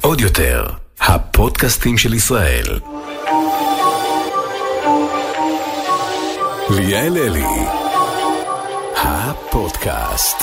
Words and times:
עוד 0.00 0.20
יותר, 0.20 0.66
הפודקאסטים 1.00 1.98
של 1.98 2.14
ישראל. 2.14 2.64
ליאל 6.70 7.16
אלי, 7.16 7.44
הפודקאסט. 8.96 10.36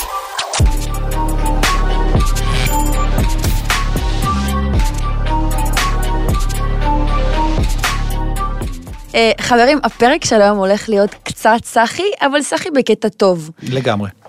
אה, 9.14 9.32
חברים, 9.40 9.78
הפרק 9.82 10.24
של 10.24 10.42
היום 10.42 10.58
הולך 10.58 10.88
להיות 10.88 11.14
קצת 11.22 11.58
סאחי, 11.64 12.10
אבל 12.20 12.42
סאחי 12.42 12.70
בקטע 12.70 13.08
טוב. 13.08 13.50
לגמרי. 13.62 14.23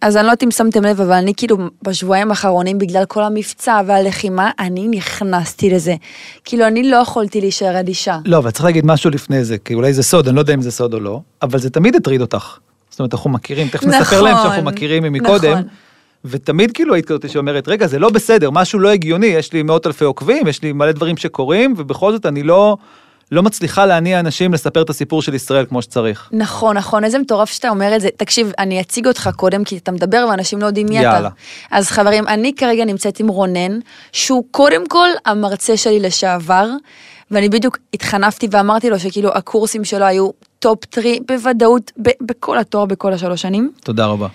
אז 0.00 0.16
אני 0.16 0.26
לא 0.26 0.30
יודעת 0.30 0.42
אם 0.42 0.50
שמתם 0.50 0.84
לב, 0.84 1.00
אבל 1.00 1.12
אני 1.12 1.32
כאילו 1.36 1.56
בשבועיים 1.82 2.30
האחרונים, 2.30 2.78
בגלל 2.78 3.04
כל 3.04 3.22
המבצע 3.22 3.80
והלחימה, 3.86 4.50
אני 4.58 4.88
נכנסתי 4.88 5.70
לזה. 5.70 5.94
כאילו, 6.44 6.66
אני 6.66 6.90
לא 6.90 6.96
יכולתי 6.96 7.40
להישאר 7.40 7.80
אדישה. 7.80 8.18
לא, 8.24 8.38
אבל 8.38 8.50
צריך 8.50 8.64
להגיד 8.64 8.86
משהו 8.86 9.10
לפני 9.10 9.44
זה, 9.44 9.58
כי 9.58 9.74
אולי 9.74 9.92
זה 9.92 10.02
סוד, 10.02 10.28
אני 10.28 10.36
לא 10.36 10.40
יודע 10.40 10.54
אם 10.54 10.62
זה 10.62 10.70
סוד 10.70 10.94
או 10.94 11.00
לא, 11.00 11.20
אבל 11.42 11.58
זה 11.58 11.70
תמיד 11.70 11.96
הטריד 11.96 12.20
אותך. 12.20 12.58
זאת 12.90 13.00
אומרת, 13.00 13.14
אנחנו 13.14 13.30
מכירים, 13.30 13.68
תכף 13.68 13.84
נספר 13.84 14.00
נכון, 14.00 14.24
להם 14.24 14.36
שאנחנו 14.42 14.62
מכירים 14.62 15.02
ממקודם. 15.02 15.52
נכון. 15.52 15.68
ותמיד 16.24 16.72
כאילו 16.72 16.94
היית 16.94 17.06
כזאת 17.06 17.30
שאומרת, 17.30 17.68
רגע, 17.68 17.86
זה 17.86 17.98
לא 17.98 18.10
בסדר, 18.10 18.50
משהו 18.50 18.78
לא 18.78 18.88
הגיוני, 18.88 19.26
יש 19.26 19.52
לי 19.52 19.62
מאות 19.62 19.86
אלפי 19.86 20.04
עוקבים, 20.04 20.46
יש 20.46 20.62
לי 20.62 20.72
מלא 20.72 20.92
דברים 20.92 21.16
שקורים, 21.16 21.74
ובכל 21.76 22.12
זאת 22.12 22.26
אני 22.26 22.42
לא, 22.42 22.76
לא 23.32 23.42
מצליחה 23.42 23.86
להניע 23.86 24.20
אנשים 24.20 24.54
לספר 24.54 24.82
את 24.82 24.90
הסיפור 24.90 25.22
של 25.22 25.34
ישראל 25.34 25.66
כמו 25.68 25.82
שצריך. 25.82 26.28
נכון, 26.32 26.76
נכון, 26.76 27.04
איזה 27.04 27.18
מטורף 27.18 27.50
שאתה 27.50 27.68
אומר 27.68 27.96
את 27.96 28.00
זה. 28.00 28.08
תקשיב, 28.16 28.52
אני 28.58 28.80
אציג 28.80 29.06
אותך 29.06 29.30
קודם, 29.36 29.64
כי 29.64 29.76
אתה 29.76 29.92
מדבר 29.92 30.26
ואנשים 30.30 30.60
לא 30.60 30.66
יודעים 30.66 30.86
מי 30.90 31.00
אתה. 31.00 31.08
יאללה. 31.08 31.28
אז 31.70 31.88
חברים, 31.88 32.26
אני 32.28 32.52
כרגע 32.56 32.84
נמצאת 32.84 33.20
עם 33.20 33.28
רונן, 33.28 33.78
שהוא 34.12 34.44
קודם 34.50 34.88
כל 34.88 35.08
המרצה 35.26 35.76
שלי 35.76 36.00
לשעבר, 36.00 36.68
ואני 37.30 37.48
בדיוק 37.48 37.78
התחנפתי 37.94 38.48
ואמרתי 38.50 38.90
לו 38.90 38.98
שכאילו 38.98 39.30
הקורסים 39.34 39.84
שלו 39.84 40.04
היו 40.04 40.30
top 40.58 40.84
three 40.84 41.20
בוודאות, 41.28 41.92
ב- 42.02 42.10
בכל 42.20 42.58
התואר, 42.58 42.84
בכל 42.84 43.12
השלוש 43.12 43.42
שנים. 43.42 43.72
תודה 43.84 44.06
רבה. 44.06 44.26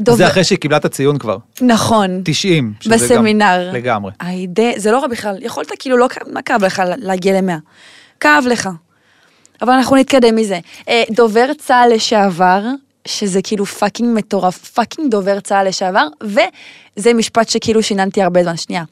דובר- 0.00 0.16
זה 0.16 0.26
אחרי 0.26 0.44
שהיא 0.44 0.58
קיבלה 0.58 0.76
את 0.76 0.84
הציון 0.84 1.18
כבר, 1.18 1.36
נכון. 1.60 2.20
90. 2.24 2.72
שזה 2.80 2.90
גם- 2.96 3.00
בסמינר. 3.04 3.70
לגמרי. 3.72 4.12
הידי, 4.20 4.72
זה 4.76 4.90
לא 4.90 4.98
רע 4.98 5.06
בכלל, 5.06 5.36
יכולת 5.40 5.70
כאילו, 5.78 5.96
לא, 5.96 6.08
כאב 6.44 6.64
לך 6.64 6.82
להגיע 6.96 7.38
למאה? 7.40 7.56
כאב 8.24 8.44
לך. 8.46 8.68
אבל 9.62 9.72
אנחנו 9.72 9.96
נתקדם 9.96 10.36
מזה. 10.36 10.58
אה, 10.88 11.02
דובר 11.10 11.46
צה"ל 11.58 11.94
לשעבר, 11.94 12.62
שזה 13.08 13.42
כאילו 13.42 13.66
fucking 13.66 14.18
מטורף, 14.18 14.58
fucking 14.68 15.10
דובר 15.10 15.40
צה"ל 15.40 15.68
לשעבר, 15.68 16.06
וזה 16.22 17.14
משפט 17.14 17.48
שכאילו 17.48 17.82
שיננתי 17.82 18.22
הרבה 18.22 18.42
זמן, 18.42 18.56
שנייה. 18.56 18.84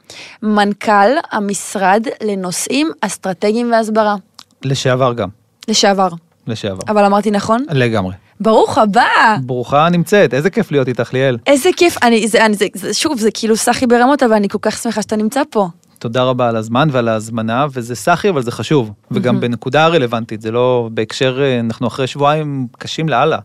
מנכ"ל 0.42 1.10
המשרד 1.32 2.06
לנושאים 2.22 2.90
אסטרטגיים 3.00 3.72
והסברה. 3.72 4.16
לשעבר 4.64 5.12
גם, 5.12 5.28
לשעבר. 5.68 6.08
לשעבר. 6.46 6.82
אבל 6.88 7.04
אמרתי 7.04 7.30
נכון? 7.30 7.64
לגמרי. 7.70 8.14
ברוך 8.40 8.78
הבא! 8.78 9.36
ברוכה 9.42 9.88
נמצאת, 9.88 10.34
איזה 10.34 10.50
כיף 10.50 10.72
להיות 10.72 10.88
איתך 10.88 11.12
ליאל. 11.12 11.38
איזה 11.46 11.70
כיף, 11.76 11.96
אני, 12.02 12.28
זה, 12.28 12.46
אני, 12.46 12.54
זה, 12.54 12.66
זה, 12.74 12.94
שוב, 12.94 13.18
זה 13.18 13.30
כאילו 13.34 13.56
סחי 13.56 13.86
ברמות, 13.86 14.22
אבל 14.22 14.32
אני 14.32 14.48
כל 14.48 14.58
כך 14.62 14.78
שמחה 14.78 15.02
שאתה 15.02 15.16
נמצא 15.16 15.40
פה. 15.50 15.68
תודה 16.02 16.22
רבה 16.22 16.48
על 16.48 16.56
הזמן 16.56 16.88
ועל 16.92 17.08
ההזמנה, 17.08 17.66
וזה 17.72 17.94
סחי 17.94 18.28
אבל 18.28 18.42
זה 18.42 18.50
חשוב, 18.50 18.92
וגם 19.10 19.40
בנקודה 19.40 19.86
רלוונטית, 19.86 20.40
זה 20.40 20.50
לא 20.50 20.88
בהקשר, 20.92 21.42
אה, 21.42 21.60
אנחנו 21.60 21.86
אחרי 21.86 22.06
שבועיים 22.06 22.66
קשים 22.78 23.08
לאללה, 23.08 23.38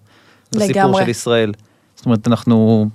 בסיפור. 0.51 1.01
של 1.01 1.09
ישראל. 1.09 1.51
זאת 1.95 2.05
אומרת, 2.05 2.27
אנחנו, 2.27 2.87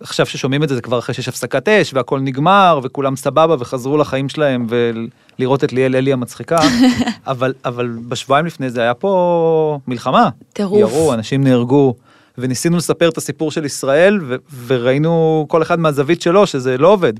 עכשיו 0.00 0.26
ששומעים 0.26 0.62
את 0.62 0.68
זה, 0.68 0.74
זה 0.74 0.80
כבר 0.80 0.98
אחרי 0.98 1.14
שיש 1.14 1.28
הפסקת 1.28 1.68
אש, 1.68 1.94
והכל 1.94 2.20
נגמר, 2.20 2.80
וכולם 2.82 3.16
סבבה, 3.16 3.56
וחזרו 3.58 3.96
לחיים 3.96 4.28
שלהם, 4.28 4.66
ולראות 4.68 5.64
את 5.64 5.72
ליאל 5.72 5.96
אלי 5.96 6.12
המצחיקה, 6.12 6.58
אבל, 7.26 7.54
אבל 7.64 7.98
בשבועיים 8.08 8.46
לפני 8.46 8.70
זה 8.70 8.80
היה 8.80 8.94
פה 8.94 9.78
מלחמה. 9.88 10.28
טירוף. 10.52 10.78
ירו, 10.80 11.14
אנשים 11.14 11.44
נהרגו. 11.44 11.94
וניסינו 12.38 12.76
לספר 12.76 13.08
את 13.08 13.16
הסיפור 13.16 13.50
של 13.50 13.64
ישראל, 13.64 14.18
ו- 14.22 14.36
וראינו 14.66 15.46
כל 15.48 15.62
אחד 15.62 15.78
מהזווית 15.78 16.22
שלו 16.22 16.46
שזה 16.46 16.78
לא 16.78 16.88
עובד. 16.88 17.12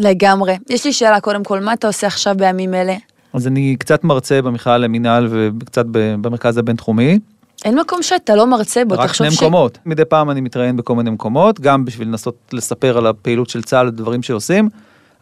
לגמרי. 0.00 0.56
יש 0.70 0.84
לי 0.84 0.92
שאלה 0.92 1.20
קודם 1.20 1.44
כל, 1.44 1.60
מה 1.60 1.72
אתה 1.72 1.86
עושה 1.86 2.06
עכשיו 2.06 2.34
בימים 2.38 2.74
אלה? 2.74 2.94
אז 3.32 3.46
אני 3.46 3.76
קצת 3.78 4.04
מרצה 4.04 4.42
במכללה 4.42 4.78
למינהל 4.78 5.28
וקצת 5.30 5.84
במרכז 5.90 6.58
הבינתחומי, 6.58 7.18
אין 7.64 7.78
מקום 7.78 8.02
שאתה 8.02 8.36
לא 8.36 8.46
מרצה 8.46 8.84
בו, 8.84 8.94
רק 8.94 9.08
תחשוב 9.08 9.26
שני 9.26 9.36
ש... 9.36 9.42
מקומות. 9.42 9.78
מדי 9.86 10.04
פעם 10.04 10.30
אני 10.30 10.40
מתראיין 10.40 10.76
בכל 10.76 10.94
מיני 10.94 11.10
מקומות, 11.10 11.60
גם 11.60 11.84
בשביל 11.84 12.08
לנסות 12.08 12.34
לספר 12.52 12.98
על 12.98 13.06
הפעילות 13.06 13.50
של 13.50 13.62
צה"ל, 13.62 13.90
דברים 13.90 14.22
שעושים, 14.22 14.68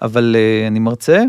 אבל 0.03 0.37
uh, 0.37 0.69
אני 0.69 0.79
מרצה, 0.79 1.23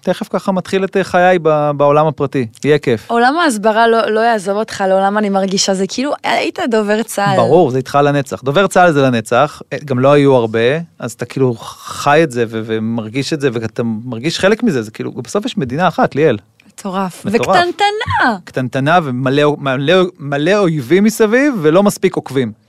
ותכף 0.00 0.28
ככה 0.30 0.52
מתחיל 0.52 0.84
את 0.84 0.96
אה, 0.96 1.04
חיי 1.04 1.38
ב- 1.42 1.70
בעולם 1.76 2.06
הפרטי, 2.06 2.46
יהיה 2.64 2.78
כיף. 2.78 3.10
עולם 3.10 3.36
ההסברה 3.36 3.88
לא, 3.88 4.10
לא 4.10 4.20
יעזוב 4.20 4.56
אותך 4.56 4.84
לעולם 4.88 5.18
אני 5.18 5.28
מרגישה, 5.28 5.74
זה 5.74 5.86
כאילו, 5.88 6.12
היית 6.22 6.58
דובר 6.70 7.02
צה"ל. 7.02 7.36
ברור, 7.36 7.70
זה 7.70 7.78
איתך 7.78 7.98
לנצח. 8.04 8.42
דובר 8.42 8.66
צה"ל 8.66 8.92
זה 8.92 9.02
לנצח, 9.02 9.62
אה, 9.72 9.78
גם 9.84 9.98
לא 9.98 10.12
היו 10.12 10.34
הרבה, 10.34 10.58
אז 10.98 11.12
אתה 11.12 11.24
כאילו 11.24 11.54
חי 11.54 12.20
את 12.22 12.30
זה 12.30 12.44
ו- 12.48 12.62
ומרגיש 12.64 13.32
את 13.32 13.40
זה, 13.40 13.48
ואתה 13.52 13.82
מרגיש 13.84 14.38
חלק 14.38 14.62
מזה, 14.62 14.82
זה 14.82 14.90
כאילו, 14.90 15.12
בסוף 15.12 15.44
יש 15.44 15.58
מדינה 15.58 15.88
אחת, 15.88 16.14
ליאל. 16.14 16.38
מטורף. 16.68 17.22
וקטנטנה. 17.26 18.38
קטנטנה 18.44 18.98
ומלא 19.04 19.56
מלא, 19.58 19.94
מלא 20.18 20.56
אויבים 20.56 21.04
מסביב 21.04 21.54
ולא 21.62 21.82
מספיק 21.82 22.16
עוקבים. 22.16 22.63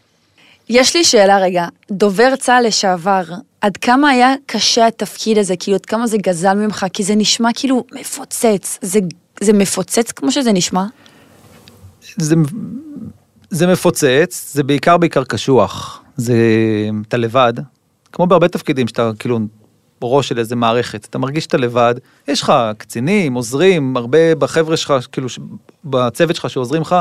יש 0.69 0.95
לי 0.95 1.03
שאלה 1.03 1.37
רגע, 1.37 1.67
דובר 1.91 2.35
צה"ל 2.35 2.67
לשעבר, 2.67 3.23
עד 3.61 3.77
כמה 3.77 4.09
היה 4.09 4.33
קשה 4.45 4.87
התפקיד 4.87 5.37
הזה, 5.37 5.55
כאילו 5.57 5.77
עד 5.77 5.85
כמה 5.85 6.07
זה 6.07 6.17
גזל 6.17 6.53
ממך, 6.53 6.85
כי 6.93 7.03
זה 7.03 7.15
נשמע 7.15 7.49
כאילו 7.55 7.83
מפוצץ, 7.99 8.79
זה, 8.81 8.99
זה 9.41 9.53
מפוצץ 9.53 10.11
כמו 10.11 10.31
שזה 10.31 10.51
נשמע? 10.51 10.85
זה, 12.17 12.35
זה 13.49 13.67
מפוצץ, 13.67 14.51
זה 14.53 14.63
בעיקר 14.63 14.97
בעיקר 14.97 15.23
קשוח. 15.23 16.01
זה, 16.17 16.35
אתה 17.07 17.17
לבד, 17.17 17.53
כמו 18.11 18.27
בהרבה 18.27 18.47
תפקידים 18.47 18.87
שאתה 18.87 19.11
כאילו 19.19 19.39
ראש 20.01 20.27
של 20.27 20.39
איזה 20.39 20.55
מערכת, 20.55 21.05
אתה 21.05 21.17
מרגיש 21.17 21.43
שאתה 21.43 21.57
לבד, 21.57 21.95
יש 22.27 22.41
לך 22.41 22.53
קצינים, 22.77 23.33
עוזרים, 23.33 23.97
הרבה 23.97 24.35
בחבר'ה 24.35 24.77
שלך, 24.77 24.93
כאילו 25.11 25.27
בצוות 25.85 26.35
שלך 26.35 26.49
שעוזרים 26.49 26.81
לך, 26.81 26.95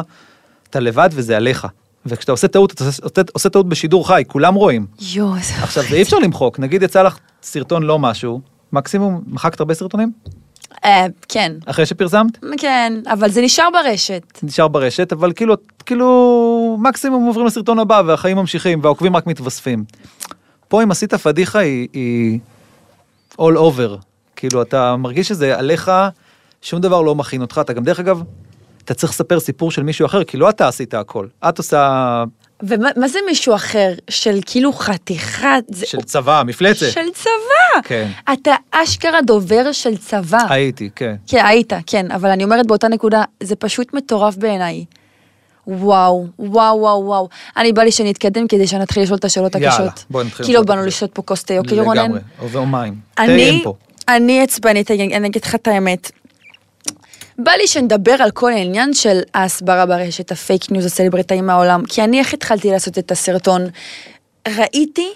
אתה 0.70 0.80
לבד 0.80 1.08
וזה 1.12 1.36
עליך. 1.36 1.66
וכשאתה 2.06 2.32
עושה 2.32 2.48
טעות, 2.48 2.72
אתה 2.72 2.84
עושה, 2.84 3.22
עושה 3.32 3.48
טעות 3.48 3.68
בשידור 3.68 4.08
חי, 4.08 4.22
כולם 4.26 4.54
רואים. 4.54 4.86
יואו, 5.00 5.36
איזה... 5.36 5.54
עכשיו, 5.54 5.82
זה 5.82 5.96
אי 5.96 6.02
אפשר 6.02 6.18
למחוק, 6.18 6.58
נגיד 6.58 6.82
יצא 6.82 7.02
לך 7.02 7.18
סרטון 7.42 7.82
לא 7.82 7.98
משהו, 7.98 8.40
מקסימום, 8.72 9.22
מחקת 9.26 9.60
הרבה 9.60 9.74
סרטונים? 9.74 10.12
אה, 10.84 11.06
כן, 11.28 11.52
אחרי 11.66 11.86
שפרסמת? 11.86 12.38
כן, 12.58 12.92
אבל 13.06 13.30
זה 13.30 13.42
נשאר 13.42 13.68
ברשת. 13.72 14.22
נשאר 14.42 14.68
ברשת, 14.68 15.12
אבל 15.12 15.32
כאילו, 15.32 15.54
כאילו, 15.86 16.78
מקסימום 16.80 17.26
עוברים 17.26 17.46
לסרטון 17.46 17.78
הבא 17.78 18.02
והחיים 18.06 18.36
ממשיכים 18.36 18.80
והעוקבים 18.82 19.16
רק 19.16 19.26
מתווספים. 19.26 19.84
פה 20.68 20.82
אם 20.82 20.90
עשית 20.90 21.14
פדיחה 21.14 21.58
היא, 21.58 21.88
היא 21.92 22.38
all 23.40 23.56
over, 23.56 24.02
כאילו 24.36 24.62
אתה 24.62 24.96
מרגיש 24.96 25.28
שזה 25.28 25.58
עליך, 25.58 25.92
שום 26.62 26.80
דבר 26.80 27.02
לא 27.02 27.14
מכין 27.14 27.40
אותך, 27.40 27.60
אתה 27.64 27.72
גם 27.72 27.84
דרך 27.84 28.00
אגב, 28.00 28.22
אתה 28.84 28.94
צריך 28.94 29.12
לספר 29.12 29.40
סיפור 29.40 29.70
של 29.70 29.82
מישהו 29.82 30.06
אחר, 30.06 30.24
כי 30.24 30.36
לא 30.36 30.50
אתה 30.50 30.68
עשית 30.68 30.94
הכל, 30.94 31.26
את 31.48 31.58
עושה 31.58 32.24
ומה 32.62 32.88
מה 32.96 33.08
זה 33.08 33.18
מישהו 33.26 33.54
אחר, 33.54 33.92
של 34.10 34.38
כאילו 34.46 34.72
חתיכת... 34.72 35.64
זה- 35.68 35.86
של 35.86 36.02
צבא, 36.02 36.42
מפלצת. 36.46 36.86
של 36.90 37.10
צבא. 37.14 37.82
כן. 37.84 38.08
אתה 38.32 38.54
אשכרה 38.70 39.22
דובר 39.22 39.72
של 39.72 39.96
צבא. 39.96 40.38
הייתי, 40.48 40.90
כן. 40.96 41.14
כן, 41.26 41.44
היית, 41.46 41.72
כן, 41.86 42.10
אבל 42.10 42.30
אני 42.30 42.44
אומרת 42.44 42.66
באותה 42.66 42.88
נקודה, 42.88 43.22
זה 43.42 43.56
פשוט 43.56 43.94
מטורף 43.94 44.36
בעיניי. 44.36 44.84
וואו, 45.66 46.26
וואו, 46.38 46.76
וואו, 46.78 47.04
וואו. 47.04 47.28
אני 47.56 47.72
בא 47.72 47.82
לי 47.82 47.90
שנתקדם 47.90 48.48
כדי 48.48 48.66
שנתחיל 48.66 49.02
לשאול 49.02 49.18
את 49.18 49.24
השאלות 49.24 49.54
יאללה, 49.54 49.68
הקשות. 49.74 50.04
בואי 50.10 50.24
נתחיל 50.26 50.46
כי 50.46 50.52
לא 50.52 50.62
באנו. 50.62 50.86
לשתות 50.86 51.10
פה 51.12 51.22
כוס 51.22 51.44
תה, 51.44 51.58
אוקיי 51.58 51.80
רונן? 51.80 52.00
לגמרי, 52.04 52.20
או 52.54 52.66
מים. 52.66 52.94
אני. 53.18 53.62
אני 54.08 54.42
עצבנית, 54.42 54.90
אני 54.90 55.26
אגיד 55.28 55.44
לך 55.44 55.54
את 55.54 55.68
האמת. 55.68 56.10
בא 57.38 57.52
לי 57.52 57.66
שנדבר 57.66 58.16
על 58.22 58.30
כל 58.30 58.52
העניין 58.52 58.94
של 58.94 59.20
ההסברה 59.34 59.86
ברשת, 59.86 60.32
הפייק 60.32 60.70
ניוז, 60.70 60.86
הסלבריטאים 60.86 61.46
מהעולם, 61.46 61.82
כי 61.88 62.04
אני 62.04 62.18
איך 62.18 62.34
התחלתי 62.34 62.70
לעשות 62.70 62.98
את 62.98 63.10
הסרטון? 63.10 63.66
ראיתי 64.48 65.10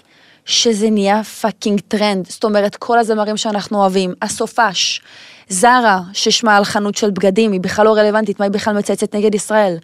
שזה 0.45 0.89
נהיה 0.89 1.23
fucking 1.23 1.79
טרנד, 1.87 2.27
זאת 2.27 2.43
אומרת 2.43 2.75
כל 2.75 2.99
הזמרים 2.99 3.37
שאנחנו 3.37 3.77
אוהבים, 3.81 4.13
הסופש, 4.21 5.01
זרה, 5.49 6.01
ששמה 6.13 6.57
על 6.57 6.63
חנות 6.63 6.95
של 6.95 7.11
בגדים, 7.11 7.51
היא 7.51 7.61
בכלל 7.61 7.85
לא 7.85 7.93
רלוונטית, 7.93 8.39
מה 8.39 8.45
היא 8.45 8.51
בכלל 8.51 8.77
מצייצת 8.77 9.15
נגד 9.15 9.35
ישראל, 9.35 9.77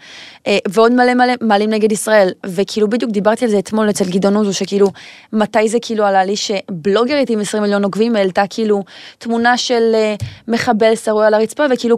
אה, 0.48 0.58
ועוד 0.68 0.92
מלא 0.92 1.14
מלא 1.14 1.34
מעלים 1.42 1.70
נגד 1.70 1.92
ישראל, 1.92 2.32
וכאילו 2.46 2.90
בדיוק 2.90 3.12
דיברתי 3.12 3.46
על 3.46 3.52
זה 3.52 3.60
אתמול 3.60 3.90
אצל 3.90 4.06
גדעון 4.06 4.36
אוזו, 4.36 4.54
שכאילו, 4.54 4.88
מתי 5.34 5.70
זה 5.70 5.78
כאילו 5.82 6.06
עלה 6.06 6.24
לי 6.24 6.36
שבלוגרית 6.36 7.30
עם 7.30 7.40
20 7.40 7.64
מיליון 7.64 7.84
עוקבים 7.84 8.16
העלתה 8.16 8.44
כאילו 8.50 8.84
תמונה 9.18 9.58
של 9.58 9.92
אה, 9.94 10.16
מחבל 10.48 10.96
שרוי 10.96 11.26
על 11.26 11.34
הרצפה, 11.34 11.64
וכאילו 11.72 11.98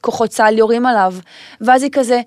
כוחות, 0.00 0.30
צה"ל 0.30 0.58
יורים 0.58 0.86
עליו, 0.86 1.14
ואז 1.60 1.82
היא 1.82 1.90
כזה, 1.92 2.20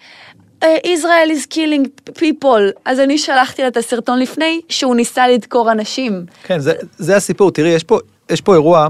"אה, 0.64 0.78
Israel 0.84 1.32
is 1.32 1.54
killing 1.54 2.12
people, 2.20 2.80
אז 2.86 3.00
אני 3.00 3.18
שלחתי 3.18 3.62
לה 3.62 3.68
את 3.68 3.78
הסרטון 3.78 4.20
לפני 4.20 4.62
שהוא 4.70 4.96
ניסה 4.96 5.28
לדקור 5.28 5.72
אנשים. 5.72 6.26
כן, 6.44 6.60
זה, 6.60 6.74
זה 6.98 7.16
הסיפור. 7.16 7.52
תראי, 7.52 7.70
יש 7.70 7.84
פה, 7.84 8.00
יש 8.30 8.42
פה 8.42 8.54
אירוע, 8.54 8.88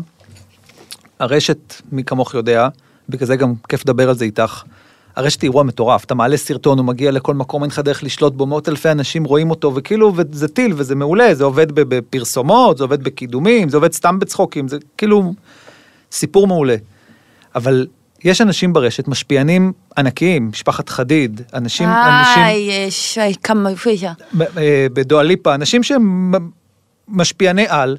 הרשת, 1.20 1.74
מי 1.92 2.04
כמוך 2.04 2.34
יודע, 2.34 2.68
בגלל 3.10 3.28
זה 3.28 3.36
גם 3.36 3.54
כיף 3.70 3.82
לדבר 3.82 4.10
על 4.10 4.16
זה 4.16 4.26
איתך. 4.26 4.64
הרשת 5.16 5.42
היא 5.42 5.48
אירוע 5.48 5.64
מטורף, 5.64 6.04
אתה 6.04 6.16
מעלה 6.16 6.38
סרטון, 6.38 6.78
הוא 6.78 6.86
מגיע 6.86 7.12
לכל 7.12 7.34
מקום, 7.34 7.64
אין 7.64 7.72
לך 7.72 7.80
דרך 7.80 8.04
לשלוט 8.04 8.34
בו, 8.34 8.46
מאות 8.46 8.70
אלפי 8.70 8.92
אנשים 8.92 9.24
רואים 9.24 9.50
אותו, 9.50 9.76
וכאילו, 9.76 10.14
וזה 10.16 10.48
טיל, 10.48 10.74
וזה 10.76 10.96
מעולה, 10.96 11.36
זה 11.36 11.44
עובד 11.44 11.72
בפרסומות, 11.72 12.78
זה 12.78 12.84
עובד 12.84 13.04
בקידומים, 13.04 13.70
זה 13.70 13.78
עובד 13.78 13.94
סתם 13.94 14.20
בצחוקים, 14.20 14.68
זה 14.68 14.78
כאילו 14.98 15.34
סיפור 16.12 16.48
מעולה. 16.48 16.76
אבל 17.56 17.88
יש 18.24 18.42
אנשים 18.42 18.74
ברשת, 18.74 19.08
משפיענים 19.08 19.74
ענקיים, 19.98 20.50
משפחת 20.50 20.90
חדיד, 20.90 21.42
אנשים, 21.54 21.88
אנשים... 21.90 22.44
איי, 22.44 22.88
יש, 22.88 23.20
כמה, 23.44 23.70
אה, 24.58 24.88
בדואליפה, 24.94 25.56
אנשים 25.56 25.84
שהם 25.84 26.32
משפיעני 27.08 27.66
על, 27.68 27.98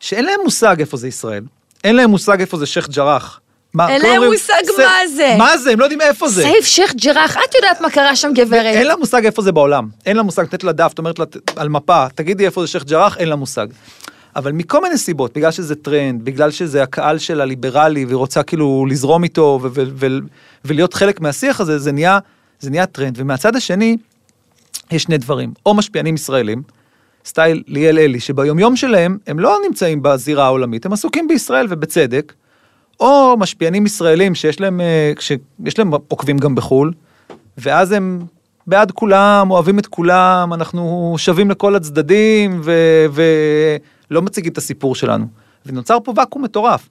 שאין 0.00 0.24
להם 0.24 0.40
מושג 0.44 0.76
איפה 0.80 0.96
זה 0.96 1.08
ישראל. 1.08 1.44
אין 1.84 1.96
להם 1.96 2.10
מושג 2.10 2.40
איפה 2.40 2.58
זה 2.58 2.66
שייח' 2.66 2.88
ג'ראח. 2.88 3.40
אין 3.88 4.02
להם 4.02 4.22
מושג 4.32 4.52
"זה- 4.76 4.82
מה 4.86 5.08
זה." 5.16 5.34
מה 5.38 5.58
זה? 5.58 5.70
הם 5.70 5.78
לא 5.80 5.84
יודעים 5.84 6.00
איפה 6.00 6.28
זה. 6.28 6.42
סייף 6.42 6.64
שייח' 6.64 6.94
ג'ראח, 6.94 7.36
את 7.36 7.54
יודעת 7.54 7.80
מה 7.80 7.90
קרה 7.90 8.16
שם 8.16 8.30
גברת. 8.34 8.64
אין 8.64 8.86
לה 8.86 8.96
מושג 8.96 9.24
איפה 9.26 9.42
זה 9.42 9.52
בעולם. 9.52 9.88
אין 10.06 10.16
לה 10.16 10.22
מושג, 10.22 10.42
נתת 10.42 10.64
לה 10.64 10.72
דף, 10.72 10.90
את 10.94 10.98
אומרת 10.98 11.18
לה 11.18 11.24
על 11.56 11.68
מפה, 11.68 12.06
תגידי 12.14 12.46
איפה 12.46 12.60
זה 12.60 12.66
שייח' 12.66 12.84
ג'ראח, 12.84 13.16
אין 13.18 13.28
לה 13.28 13.36
מושג. 13.36 13.66
אבל 14.36 14.52
מכל 14.52 14.82
מיני 14.82 14.98
סיבות, 14.98 15.36
בגלל 15.36 15.50
שזה 15.50 15.74
טרנד, 15.74 16.24
בגלל 16.24 16.50
שזה 16.50 16.82
הקהל 16.82 17.18
של 17.18 17.40
הליברלי, 17.40 18.04
והיא 18.04 18.16
רוצה 18.16 18.42
כאילו 18.42 18.86
לזרום 18.88 19.24
איתו 19.24 19.58
ו- 19.62 19.68
ו- 19.74 19.84
ו- 19.94 20.06
ולהיות 20.64 20.94
חלק 20.94 21.20
מהשיח 21.20 21.60
הזה, 21.60 21.78
זה 21.78 21.92
נהיה, 21.92 22.18
זה 22.60 22.70
נהיה 22.70 22.86
טרנד. 22.86 23.14
ומהצד 23.18 23.56
השני, 23.56 23.96
יש 24.90 25.02
שני 25.02 25.18
דברים, 25.18 25.52
או 25.66 25.74
משפיענים 25.74 26.14
ישראלים, 26.14 26.62
סטייל 27.24 27.62
ליאל 27.66 27.98
אלי, 27.98 28.20
שביומיום 28.20 28.76
שלהם 28.76 29.18
הם 29.26 29.38
לא 29.38 29.58
נמצאים 29.66 30.02
בזירה 30.02 30.44
העולמית, 30.44 30.86
הם 30.86 30.92
עסוקים 30.92 31.28
בישראל 31.28 31.66
ובצדק, 31.70 32.32
או 33.00 33.36
משפיענים 33.38 33.86
ישראלים 33.86 34.34
שיש 34.34 34.60
להם, 34.60 34.80
אה, 34.80 35.12
שיש 35.18 35.78
להם 35.78 35.90
עוקבים 36.08 36.38
גם 36.38 36.54
בחו"ל, 36.54 36.92
ואז 37.58 37.92
הם 37.92 38.22
בעד 38.66 38.90
כולם, 38.90 39.50
אוהבים 39.50 39.78
את 39.78 39.86
כולם, 39.86 40.50
אנחנו 40.54 41.14
שווים 41.18 41.50
לכל 41.50 41.74
הצדדים, 41.74 42.60
ו- 42.64 43.06
ולא 44.10 44.22
מציגים 44.22 44.52
את 44.52 44.58
הסיפור 44.58 44.94
שלנו. 44.94 45.26
ונוצר 45.66 45.98
פה 46.04 46.12
ואקום 46.16 46.42
מטורף. 46.42 46.88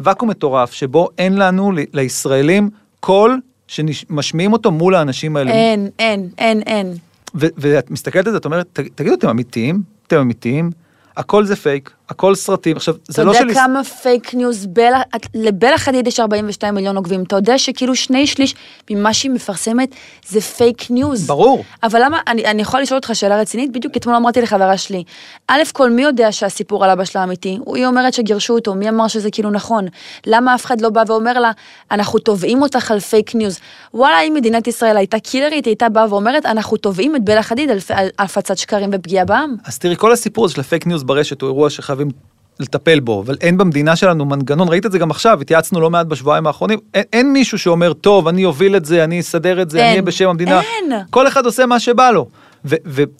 ואקום 0.00 0.30
מטורף 0.30 0.72
שבו 0.72 1.08
אין 1.18 1.36
לנו, 1.36 1.72
לישראלים, 1.92 2.70
קול 3.00 3.40
שמשמיעים 3.66 4.52
אותו 4.52 4.70
מול 4.70 4.94
האנשים 4.94 5.36
האלה. 5.36 5.50
אין, 5.50 5.88
אין, 5.98 6.28
אין, 6.38 6.62
אין. 6.62 6.94
ואת 7.34 7.90
מסתכלת 7.90 8.26
על 8.26 8.32
זה, 8.32 8.38
את 8.38 8.44
אומרת, 8.44 8.66
"ת- 8.72 8.80
תגידו, 8.94 9.14
אתם 9.14 9.28
אמיתיים? 9.28 9.82
אתם 10.06 10.16
אמיתיים? 10.18 10.70
הכל 11.16 11.44
זה 11.44 11.56
פייק, 11.56 11.90
הכל 12.12 12.34
סרטים. 12.34 12.76
עכשיו, 12.76 12.94
אתה 12.94 13.12
זה 13.12 13.24
לא 13.24 13.30
יודע 13.30 13.40
של... 13.40 13.54
כמה 13.54 13.84
פייק 13.84 14.34
ניוז, 14.34 14.66
בלה- 14.66 15.02
לבלה 15.34 15.78
חדיד 15.78 16.06
יש 16.06 16.20
42 16.20 16.74
מיליון 16.74 16.96
עוקבים, 16.96 17.22
אתה 17.22 17.36
יודע 17.36 17.58
שכאילו 17.58 17.94
שני 17.96 18.26
שליש 18.26 18.54
ממה 18.90 19.14
שהיא 19.14 19.30
מפרסמת 19.30 19.94
זה 20.28 20.40
פייק 20.40 20.90
ניוז. 20.90 21.26
ברור. 21.26 21.64
אבל 21.82 22.04
למה, 22.04 22.18
אני, 22.26 22.44
אני 22.44 22.62
יכולה 22.62 22.82
לשאול 22.82 22.96
אותך 22.98 23.10
שאלה 23.14 23.40
רצינית? 23.40 23.72
בדיוק 23.72 23.96
אתמול 23.96 24.16
אמרתי 24.16 24.42
לחברה 24.42 24.76
שלי, 24.76 25.04
א' 25.48 25.62
כל 25.72 25.90
מי 25.90 26.02
יודע 26.02 26.32
שהסיפור 26.32 26.84
על 26.84 26.90
אבא 26.90 27.04
שלה 27.04 27.24
אמיתי? 27.24 27.58
היא 27.74 27.86
אומרת 27.86 28.14
שגירשו 28.14 28.54
אותו, 28.54 28.74
מי 28.74 28.88
אמר 28.88 29.08
שזה 29.08 29.30
כאילו 29.30 29.50
נכון? 29.50 29.86
למה 30.26 30.54
אף 30.54 30.64
אחד 30.64 30.80
לא 30.80 30.88
בא 30.88 31.02
ואומר 31.06 31.38
לה, 31.40 31.50
אנחנו 31.90 32.18
תובעים 32.18 32.62
אותך 32.62 32.90
על 32.90 33.00
פייק 33.00 33.34
ניוז? 33.34 33.58
וואלה, 33.94 34.20
אם 34.20 34.34
מדינת 34.34 34.66
ישראל 34.66 34.96
הייתה 34.96 35.18
קילרית, 35.18 35.64
היא 35.64 35.70
הייתה 35.72 35.88
באה 35.88 36.06
ואומרת, 36.10 36.46
אנחנו 36.46 36.76
תובעים 36.76 37.16
את 37.16 37.24
בלה 37.24 37.42
חדיד 37.42 37.70
על, 37.70 37.78
על 37.88 38.08
הפצת 38.18 38.58
שקרים 38.58 38.90
ופגיעה 38.92 39.24
בעם. 39.24 39.54
אז 39.64 39.78
תראי, 39.78 39.96
כל 39.96 40.12
הסיפור 40.12 40.44
הזה 40.44 40.54
של 40.54 40.60
הפייק 40.60 40.86
ניוז 40.86 41.02
ברשת 41.02 41.40
הוא 41.42 41.48
אירוע 41.48 41.70
שחייבים 42.02 42.32
לטפל 42.60 43.00
בו, 43.00 43.22
אבל 43.22 43.36
אין 43.40 43.58
במדינה 43.58 43.96
שלנו 43.96 44.24
מנגנון, 44.24 44.68
ראית 44.68 44.86
את 44.86 44.92
זה 44.92 44.98
גם 44.98 45.10
עכשיו, 45.10 45.40
התייעצנו 45.40 45.80
לא 45.80 45.90
מעט 45.90 46.06
בשבועיים 46.06 46.46
האחרונים, 46.46 46.78
אין, 46.94 47.04
אין 47.12 47.32
מישהו 47.32 47.58
שאומר, 47.58 47.92
טוב, 47.92 48.28
אני 48.28 48.44
אוביל 48.44 48.76
את 48.76 48.84
זה, 48.84 49.04
אני 49.04 49.20
אסדר 49.20 49.62
את 49.62 49.70
זה, 49.70 49.78
אין. 49.78 49.84
אני 49.84 49.92
אהיה 49.92 50.02
בשם 50.02 50.28
המדינה. 50.28 50.60
אין. 50.60 50.92
כל 51.10 51.28
אחד 51.28 51.46
עושה 51.46 51.66
מה 51.66 51.80
שבא 51.80 52.10
לו. 52.10 52.28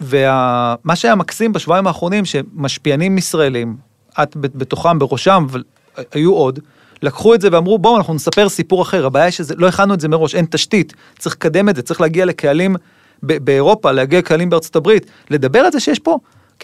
ומה 0.01 0.97
שהיה 0.97 1.15
מקסים 1.15 1.53
בשבועיים 1.53 1.87
האחרונים, 1.87 2.25
שמשפיענים 2.25 3.19
ישראלים, 3.19 3.77
את 4.23 4.37
בתוכם, 4.37 4.99
בראשם, 4.99 5.47
אבל 5.51 5.63
היו 6.13 6.35
עוד, 6.35 6.59
לקחו 7.03 7.35
את 7.35 7.41
זה 7.41 7.49
ואמרו, 7.53 7.79
בואו, 7.79 7.97
אנחנו 7.97 8.15
נספר 8.15 8.49
סיפור 8.49 8.83
אחר. 8.83 9.07
הבעיה 9.07 9.25
היא 9.25 9.33
שלא 9.33 9.69
הכנו 9.69 9.95
את 9.95 10.01
זה 10.01 10.09
מראש, 10.09 10.35
אין 10.35 10.47
תשתית, 10.51 10.93
צריך 11.19 11.35
לקדם 11.35 11.69
את 11.69 11.77
זה, 11.77 11.83
צריך 11.83 12.01
להגיע 12.01 12.25
לקהלים 12.25 12.77
באירופה, 13.23 13.93
להגיע 13.93 14.19
לקהלים 14.19 14.51
בארצות 14.51 14.77
הברית, 14.77 15.07
לדבר 15.31 15.59
על 15.59 15.73
זה 15.73 15.81
שיש 15.81 15.99
פה. 15.99 16.19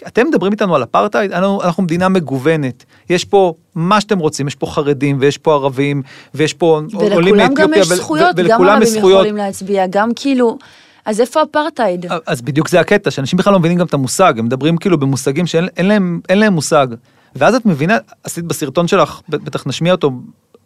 אתם 0.07 0.27
מדברים 0.27 0.51
איתנו 0.51 0.75
על 0.75 0.83
אפרטהייד, 0.83 1.31
אנחנו, 1.31 1.61
אנחנו 1.63 1.83
מדינה 1.83 2.09
מגוונת, 2.09 2.85
יש 3.09 3.25
פה 3.25 3.53
מה 3.75 4.01
שאתם 4.01 4.19
רוצים, 4.19 4.47
יש 4.47 4.55
פה 4.55 4.67
חרדים 4.67 5.17
ויש 5.19 5.37
פה 5.37 5.53
ערבים 5.53 6.01
ויש 6.33 6.53
פה 6.53 6.81
עולים 6.93 7.33
ולכולם 7.33 7.53
גם 7.53 7.69
מאתיופיה 7.69 7.93
יש 7.95 7.99
זכויות, 7.99 8.35
גם 8.35 8.63
ערבים. 8.63 8.97
יכולים 8.97 9.37
להצביע, 9.37 9.85
גם 9.89 10.09
כאילו, 10.15 10.57
אז 11.05 11.21
איפה 11.21 11.41
אפרטהייד? 11.43 12.05
אז 12.25 12.41
בדיוק 12.41 12.69
זה 12.69 12.79
הקטע, 12.79 13.11
שאנשים 13.11 13.37
בכלל 13.37 13.53
לא 13.53 13.59
מבינים 13.59 13.77
גם 13.77 13.85
את 13.85 13.93
המושג, 13.93 14.33
הם 14.37 14.45
מדברים 14.45 14.77
כאילו 14.77 14.97
במושגים 14.97 15.47
שאין 15.47 15.67
אין 15.77 15.85
להם, 15.85 16.19
אין 16.29 16.39
להם 16.39 16.53
מושג. 16.53 16.87
ואז 17.35 17.55
את 17.55 17.65
מבינה, 17.65 17.97
עשית 18.23 18.45
בסרטון 18.45 18.87
שלך, 18.87 19.21
בטח 19.29 19.67
נשמיע 19.67 19.91
אותו, 19.91 20.11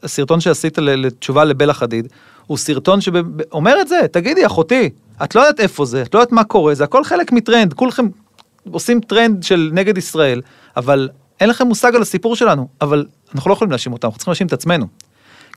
הסרטון 0.03 0.39
שעשית 0.39 0.77
לתשובה 0.77 1.43
לבלה 1.43 1.73
חדיד, 1.73 2.07
הוא 2.47 2.57
סרטון 2.57 3.01
שאומר 3.01 3.81
את 3.81 3.87
זה, 3.87 3.99
תגידי 4.11 4.45
אחותי, 4.45 4.89
את 5.23 5.35
לא 5.35 5.41
יודעת 5.41 5.59
איפה 5.59 5.85
זה, 5.85 6.01
את 6.01 6.13
לא 6.13 6.19
יודעת 6.19 6.31
מה 6.31 6.43
קורה, 6.43 6.75
זה 6.75 6.83
הכל 6.83 7.03
חלק 7.03 7.31
מטרנד, 7.31 7.73
כולכם 7.73 8.07
עושים 8.71 9.01
טרנד 9.01 9.43
של 9.43 9.69
נגד 9.73 9.97
ישראל, 9.97 10.41
אבל 10.77 11.09
אין 11.39 11.49
לכם 11.49 11.67
מושג 11.67 11.95
על 11.95 12.01
הסיפור 12.01 12.35
שלנו, 12.35 12.67
אבל 12.81 13.05
אנחנו 13.35 13.49
לא 13.49 13.53
יכולים 13.53 13.71
להאשים 13.71 13.93
אותם, 13.93 14.07
אנחנו 14.07 14.17
צריכים 14.17 14.31
להאשים 14.31 14.47
את 14.47 14.53
עצמנו. 14.53 14.87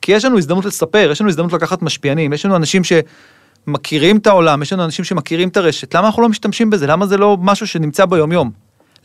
כי 0.03 0.13
יש 0.13 0.25
לנו 0.25 0.39
הזדמנות 0.39 0.65
לספר, 0.65 1.09
יש 1.11 1.21
לנו 1.21 1.31
הזדמנות 1.31 1.53
לקחת 1.53 1.83
משפיענים, 1.83 2.33
יש 2.33 2.47
לנו 2.47 2.57
אנשים 2.57 2.83
שמכירים 2.85 4.17
את 4.17 4.27
העולם, 4.27 4.63
יש 4.63 4.73
לנו 4.73 4.85
אנשים 4.85 5.05
שמכירים 5.05 5.49
את 5.49 5.57
הרשת, 5.57 5.95
למה 5.95 6.07
אנחנו 6.07 6.23
לא 6.23 6.29
משתמשים 6.29 6.71
בזה? 6.71 6.87
למה 6.87 7.07
זה 7.07 7.17
לא 7.17 7.37
משהו 7.41 7.67
שנמצא 7.67 8.05
ביומיום? 8.05 8.51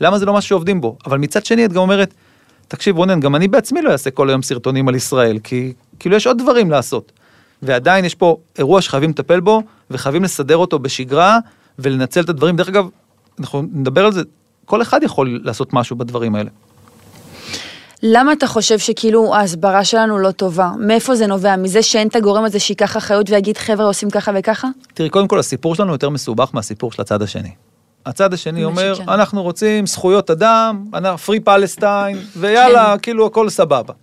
למה 0.00 0.18
זה 0.18 0.26
לא 0.26 0.32
משהו 0.34 0.48
שעובדים 0.48 0.80
בו? 0.80 0.96
אבל 1.06 1.18
מצד 1.18 1.46
שני 1.46 1.64
את 1.64 1.72
גם 1.72 1.80
אומרת, 1.80 2.14
תקשיב 2.68 2.96
רונן, 2.96 3.20
גם 3.20 3.36
אני 3.36 3.48
בעצמי 3.48 3.82
לא 3.82 3.92
אעשה 3.92 4.10
כל 4.10 4.28
היום 4.28 4.42
סרטונים 4.42 4.88
על 4.88 4.94
ישראל, 4.94 5.38
כי 5.44 5.72
כאילו 5.98 6.16
יש 6.16 6.26
עוד 6.26 6.38
דברים 6.38 6.70
לעשות. 6.70 7.12
ועדיין 7.62 8.04
יש 8.04 8.14
פה 8.14 8.36
אירוע 8.58 8.82
שחייבים 8.82 9.10
לטפל 9.10 9.40
בו, 9.40 9.62
וחייבים 9.90 10.24
לסדר 10.24 10.56
אותו 10.56 10.78
בשגרה, 10.78 11.38
ולנצל 11.78 12.20
את 12.20 12.28
הדברים. 12.28 12.56
דרך 12.56 12.68
אגב, 12.68 12.88
אנחנו 13.40 13.62
נדבר 13.72 14.04
על 14.04 14.12
זה, 14.12 14.22
כל 14.64 14.82
אחד 14.82 15.02
יכול 15.02 15.40
לעשות 15.44 15.72
משהו 15.72 15.96
בדברים 15.96 16.34
האלה. 16.34 16.50
למה 18.02 18.32
אתה 18.32 18.46
חושב 18.46 18.78
שכאילו 18.78 19.34
ההסברה 19.34 19.84
שלנו 19.84 20.18
לא 20.18 20.30
טובה? 20.30 20.70
מאיפה 20.78 21.14
זה 21.14 21.26
נובע? 21.26 21.56
מזה 21.56 21.82
שאין 21.82 22.08
את 22.08 22.16
הגורם 22.16 22.44
הזה 22.44 22.58
שייקח 22.60 22.96
אחריות 22.96 23.30
ויגיד 23.30 23.56
חבר'ה 23.56 23.86
עושים 23.86 24.10
ככה 24.10 24.32
וככה? 24.34 24.68
תראי, 24.94 25.08
קודם 25.08 25.28
כל 25.28 25.38
הסיפור 25.38 25.74
שלנו 25.74 25.92
יותר 25.92 26.10
מסובך 26.10 26.50
מהסיפור 26.52 26.92
של 26.92 27.02
הצד 27.02 27.22
השני. 27.22 27.50
הצד 28.06 28.34
השני 28.34 28.64
אומר, 28.64 28.94
כן. 28.96 29.08
אנחנו 29.08 29.42
רוצים 29.42 29.86
זכויות 29.86 30.30
אדם, 30.30 30.84
פרי 31.26 31.40
פלסטיין, 31.40 32.18
ויאללה, 32.36 32.98
כאילו 32.98 33.26
הכל 33.26 33.48
סבבה. 33.48 33.94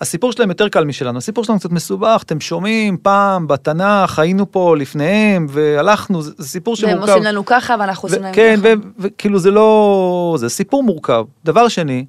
הסיפור 0.00 0.32
שלהם 0.32 0.48
יותר 0.48 0.68
קל 0.68 0.84
משלנו, 0.84 1.18
הסיפור 1.18 1.44
שלנו 1.44 1.58
קצת 1.58 1.70
מסובך, 1.70 2.22
אתם 2.26 2.40
שומעים 2.40 2.96
פעם 3.02 3.48
בתנ"ך, 3.48 4.18
היינו 4.18 4.52
פה 4.52 4.76
לפניהם, 4.76 5.46
והלכנו, 5.50 6.22
זה, 6.22 6.32
זה 6.38 6.48
סיפור 6.48 6.76
והם 6.82 6.90
שמורכב. 6.90 7.12
עושים 7.12 7.24
לנו 7.24 7.44
ככה 7.44 7.74
ואנחנו 7.80 8.08
עושים 8.08 8.22
להם 8.22 8.34
כן, 8.34 8.56
ככה. 8.60 8.68
ו- 8.68 8.88
וכאילו 8.98 9.38
זה 9.38 9.50
לא... 9.50 10.36
זה 10.38 10.48
סיפור 10.48 10.82
מורכב. 10.82 11.24
דבר 11.44 11.68
שני, 11.68 12.04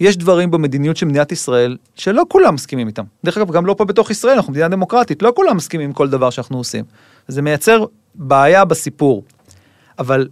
יש 0.00 0.16
דברים 0.16 0.50
במדיניות 0.50 0.96
של 0.96 1.06
מדינת 1.06 1.32
ישראל 1.32 1.76
שלא 1.94 2.22
כולם 2.28 2.54
מסכימים 2.54 2.86
איתם. 2.86 3.04
דרך 3.24 3.36
אגב, 3.36 3.50
גם 3.50 3.66
לא 3.66 3.74
פה 3.78 3.84
בתוך 3.84 4.10
ישראל, 4.10 4.34
אנחנו 4.34 4.52
מדינה 4.52 4.68
דמוקרטית, 4.68 5.22
לא 5.22 5.32
כולם 5.36 5.56
מסכימים 5.56 5.86
עם 5.86 5.92
כל 5.92 6.08
דבר 6.08 6.30
שאנחנו 6.30 6.58
עושים. 6.58 6.84
זה 7.28 7.42
מייצר 7.42 7.84
בעיה 8.14 8.64
בסיפור. 8.64 9.24
אבל 9.98 10.28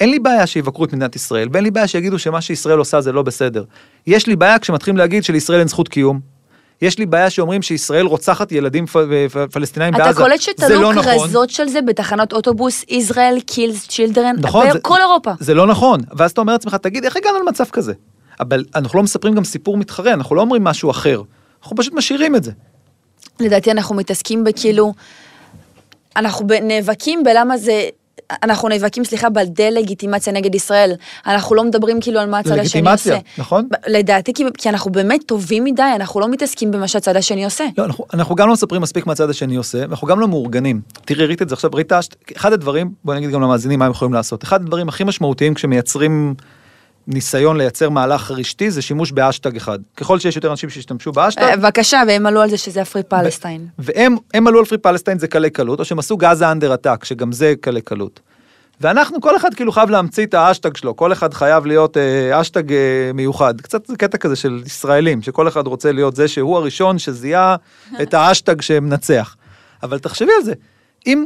אין 0.00 0.10
לי 0.10 0.18
בעיה 0.18 0.46
שיבקרו 0.46 0.84
את 0.84 0.92
מדינת 0.92 1.16
ישראל, 1.16 1.48
ואין 1.52 1.64
לי 1.64 1.70
בעיה 1.70 1.86
שיגידו 1.86 2.18
שמה 2.18 2.40
שישראל 2.40 2.78
עושה 2.78 3.00
זה 3.00 3.12
לא 3.12 3.22
בסדר. 3.22 3.64
יש 4.06 4.26
לי 4.26 4.36
בעיה 4.36 4.58
כשמתחילים 4.58 4.96
להגיד 4.96 5.24
שלישראל 5.24 5.58
אין 5.58 5.68
זכות 5.68 5.88
קיום. 5.88 6.20
יש 6.82 6.98
לי 6.98 7.06
בעיה 7.06 7.30
שאומרים 7.30 7.62
שישראל 7.62 8.06
רוצחת 8.06 8.52
ילדים 8.52 8.86
פ- 8.86 8.96
פלסטינאים 9.52 9.94
בעזה. 9.94 10.10
אתה 10.10 10.18
קולט 10.18 10.40
זה 10.40 10.44
שתלו 10.44 10.82
לא 10.82 10.92
נכון. 10.94 11.04
כרזות 11.18 11.50
של 11.50 11.68
זה 11.68 11.82
בתחנות 11.82 12.32
אוטובוס, 12.32 12.84
Israel 12.88 13.38
kills 13.46 13.88
children, 13.88 14.34
נכון, 14.38 14.66
זה- 14.72 14.78
בכל 14.78 15.00
אירופה. 15.00 15.32
זה 15.40 15.54
לא 15.54 15.66
נכון, 15.66 16.00
ואז 16.16 16.30
אתה 16.30 16.40
אומר 16.40 16.52
לעצמך, 16.52 16.74
תגיד, 16.74 17.04
איך 17.04 17.16
הגענו 17.16 17.38
למצב 17.38 17.64
כזה? 17.64 17.92
אבל 18.40 18.64
אנחנו 18.74 18.96
לא 18.98 19.02
מספרים 19.02 19.34
גם 19.34 19.44
סיפור 19.44 19.76
מתחרה, 19.76 20.12
אנחנו 20.12 20.36
לא 20.36 20.40
אומרים 20.40 20.64
משהו 20.64 20.90
אחר, 20.90 21.22
אנחנו 21.62 21.76
פשוט 21.76 21.94
משאירים 21.94 22.36
את 22.36 22.44
זה. 22.44 22.52
לדעתי 23.40 23.70
אנחנו 23.70 23.94
מתעסקים 23.94 24.44
בכאילו, 24.44 24.92
אנחנו 26.16 26.46
נאבקים 26.62 27.22
בלמה 27.24 27.56
זה 27.56 27.88
אנחנו 28.42 28.68
נאבקים, 28.68 29.04
סליחה, 29.04 29.28
בדה-לגיטימציה 29.30 30.32
נגד 30.32 30.54
ישראל. 30.54 30.92
אנחנו 31.26 31.54
לא 31.54 31.64
מדברים 31.64 32.00
כאילו 32.00 32.20
על 32.20 32.30
מה 32.30 32.38
הצד 32.38 32.50
השני 32.50 32.60
לגיטימציה, 32.60 33.14
עושה. 33.14 33.26
נכון? 33.38 33.68
ב- 33.70 33.74
לדעתי, 33.86 34.32
כי, 34.34 34.44
כי 34.58 34.68
אנחנו 34.68 34.92
באמת 34.92 35.20
טובים 35.26 35.64
מדי, 35.64 35.82
אנחנו 35.94 36.20
לא 36.20 36.28
מתעסקים 36.28 36.70
במה 36.70 36.88
שהצד 36.88 37.16
השני 37.16 37.44
עושה. 37.44 37.64
לא, 37.78 37.84
אנחנו, 37.84 38.04
אנחנו 38.14 38.34
גם 38.34 38.48
לא 38.48 38.52
מספרים 38.52 38.82
מספיק 38.82 39.06
מה 39.06 39.12
הצד 39.12 39.30
השני 39.30 39.56
עושה, 39.56 39.78
ואנחנו 39.78 40.06
גם 40.06 40.20
לא 40.20 40.28
מאורגנים. 40.28 40.80
תראי, 41.04 41.26
ראית 41.26 41.42
את 41.42 41.48
זה 41.48 41.54
עכשיו, 41.54 41.70
ראית, 41.74 41.92
אחד 42.36 42.52
הדברים, 42.52 42.92
בוא 43.04 43.14
נגיד 43.14 43.30
גם 43.30 43.42
למאזינים 43.42 43.78
מה 43.78 43.84
הם 43.84 43.90
יכולים 43.90 44.14
לעשות. 44.14 44.44
אחד 44.44 44.62
הדברים 44.62 44.88
הכי 44.88 45.04
משמעותיים 45.04 45.54
כשמייצרים 45.54 46.34
ניסיון 47.06 47.56
לייצר 47.56 47.88
מהלך 47.88 48.30
רשתי, 48.30 48.70
זה 48.70 48.82
שימוש 48.82 49.12
בהאשטג 49.12 49.56
אחד. 49.56 49.78
ככל 49.96 50.18
שיש 50.18 50.36
יותר 50.36 50.50
אנשים 50.50 50.70
שישתמשו 50.70 51.12
בהאשטג, 51.12 51.42
אה, 51.42 51.56
בבקשה, 51.56 52.02
והם 52.08 52.26
עלו 52.26 52.40
על 52.40 52.50
זה 52.50 52.56
שזה 52.56 52.82
ה 52.82 52.86
free 52.86 53.02
Palestine. 53.02 53.66
והם 53.78 54.16
הם 54.34 54.46
עלו 54.46 54.58
על 54.58 54.64
free 54.64 54.78
Palestine 54.78 55.18
זה 55.18 55.28
קלי 55.28 55.50
קלות, 55.50 55.80
או 55.80 55.84
שהם 55.84 55.98
עשו 55.98 56.16
Gaza 56.16 56.50
under 56.52 56.72
attack, 56.72 57.04
שגם 57.04 57.32
זה 57.32 57.54
קלי 57.60 57.80
קלות. 57.80 58.20
ואנחנו, 58.80 59.20
כל 59.20 59.36
אחד 59.36 59.54
כאילו 59.54 59.72
חייב 59.72 59.90
להמציא 59.90 60.26
את 60.26 60.34
ההאשטג 60.34 60.76
שלו, 60.76 60.96
כל 60.96 61.12
אחד 61.12 61.34
חייב 61.34 61.66
להיות 61.66 61.96
אה, 61.96 62.40
האשטג 62.40 62.72
אה, 62.72 63.10
מיוחד. 63.14 63.60
קצת 63.60 63.90
קטע 63.90 64.18
כזה 64.18 64.36
של 64.36 64.62
ישראלים, 64.66 65.22
שכל 65.22 65.48
אחד 65.48 65.66
רוצה 65.66 65.92
להיות 65.92 66.16
זה 66.16 66.28
שהוא 66.28 66.56
הראשון 66.56 66.98
שזיהה 66.98 67.56
את 68.02 68.14
ההאשטג 68.14 68.60
שמנצח. 68.60 69.36
אבל 69.82 69.98
תחשבי 69.98 70.30
על 70.38 70.44
זה, 70.44 70.52
אם 71.06 71.24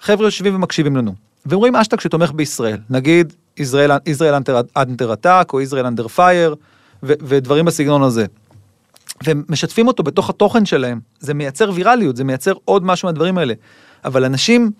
חבר'ה 0.00 0.26
יושבים 0.26 0.54
ומקשיבים 0.54 0.96
לנו, 0.96 1.14
רואים 1.52 1.76
אשטג 1.76 2.00
שתומך 2.00 2.32
בישראל, 2.32 2.78
נגיד 2.90 3.32
ישראל, 3.60 3.90
ישראל 4.06 4.34
אנטר 4.76 5.12
עתק, 5.12 5.50
או 5.52 5.60
ישראל 5.60 5.86
אנדר 5.86 6.08
פייר, 6.08 6.54
ודברים 7.02 7.64
בסגנון 7.64 8.02
הזה. 8.02 8.26
והם 9.24 9.44
משתפים 9.48 9.88
אותו 9.88 10.02
בתוך 10.02 10.30
התוכן 10.30 10.66
שלהם, 10.66 11.00
זה 11.20 11.34
מייצר 11.34 11.70
ויראליות, 11.74 12.16
זה 12.16 12.24
מייצר 12.24 12.52
עוד 12.64 12.84
משהו 12.84 13.06
מהדברים 13.06 13.38
האלה. 13.38 13.54
אבל 14.04 14.24
אנשים, 14.24 14.70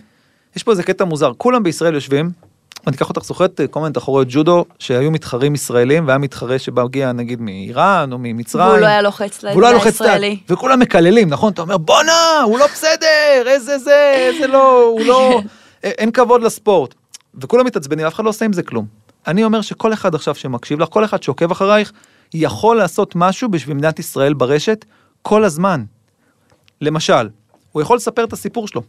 יש 0.57 0.63
פה 0.63 0.71
איזה 0.71 0.83
קטע 0.83 1.05
מוזר, 1.05 1.33
כולם 1.37 1.63
בישראל 1.63 1.95
יושבים, 1.95 2.31
אני 2.87 2.97
אקח 2.97 3.09
אותך, 3.09 3.25
זוכרת 3.25 3.61
כל 3.71 3.81
מיני 3.81 3.93
תחרויות 3.93 4.29
ג'ודו 4.31 4.65
שהיו 4.79 5.11
מתחרים 5.11 5.55
ישראלים, 5.55 6.07
והיה 6.07 6.19
מתחרה 6.19 6.59
שבא 6.59 6.83
הגיע 6.83 7.13
נגיד 7.13 7.41
מאיראן 7.41 8.13
או 8.13 8.19
ממצרים. 8.21 8.67
והוא 8.67 8.79
לא 8.79 8.87
היה 8.87 9.03
לוחץ 9.03 9.45
והוא 9.45 9.63
לא 9.63 9.85
לישראלי. 9.85 10.39
וכולם 10.49 10.81
מקללים, 10.81 11.29
נכון? 11.29 11.53
אתה 11.53 11.63
אומר, 11.63 11.77
בואנה, 11.77 12.41
הוא 12.45 12.59
לא 12.59 12.67
בסדר, 12.67 13.43
איזה 13.47 13.79
זה, 13.79 14.13
איזה 14.15 14.47
לא, 14.47 14.83
הוא 14.83 15.01
לא, 15.01 15.41
אין 15.85 16.11
כבוד 16.11 16.43
לספורט. 16.43 16.95
וכולם 17.35 17.67
מתעצבנים, 17.67 18.07
אף 18.07 18.15
אחד 18.15 18.25
לא 18.25 18.29
עושה 18.29 18.45
עם 18.45 18.53
זה 18.53 18.63
כלום. 18.63 18.87
אני 19.27 19.45
אומר 19.45 19.61
שכל 19.61 19.93
אחד 19.93 20.15
עכשיו 20.15 20.35
שמקשיב 20.35 20.81
לך, 20.81 20.89
כל 20.89 21.05
אחד 21.05 21.23
שעוקב 21.23 21.51
אחרייך, 21.51 21.93
יכול 22.35 22.77
לעשות 22.77 23.13
משהו 23.17 23.49
בשביל 23.49 23.77
מדינת 23.77 23.99
ישראל 23.99 24.35
ברשת 24.35 24.85
כל 25.23 25.45
הזמן. 25.45 25.85
למשל, 26.81 27.29
הוא 27.73 27.83
יכול 27.83 27.97
לספר 27.97 28.25
את 28.25 28.33
הסיפור 28.33 28.69
שלו. 28.69 28.83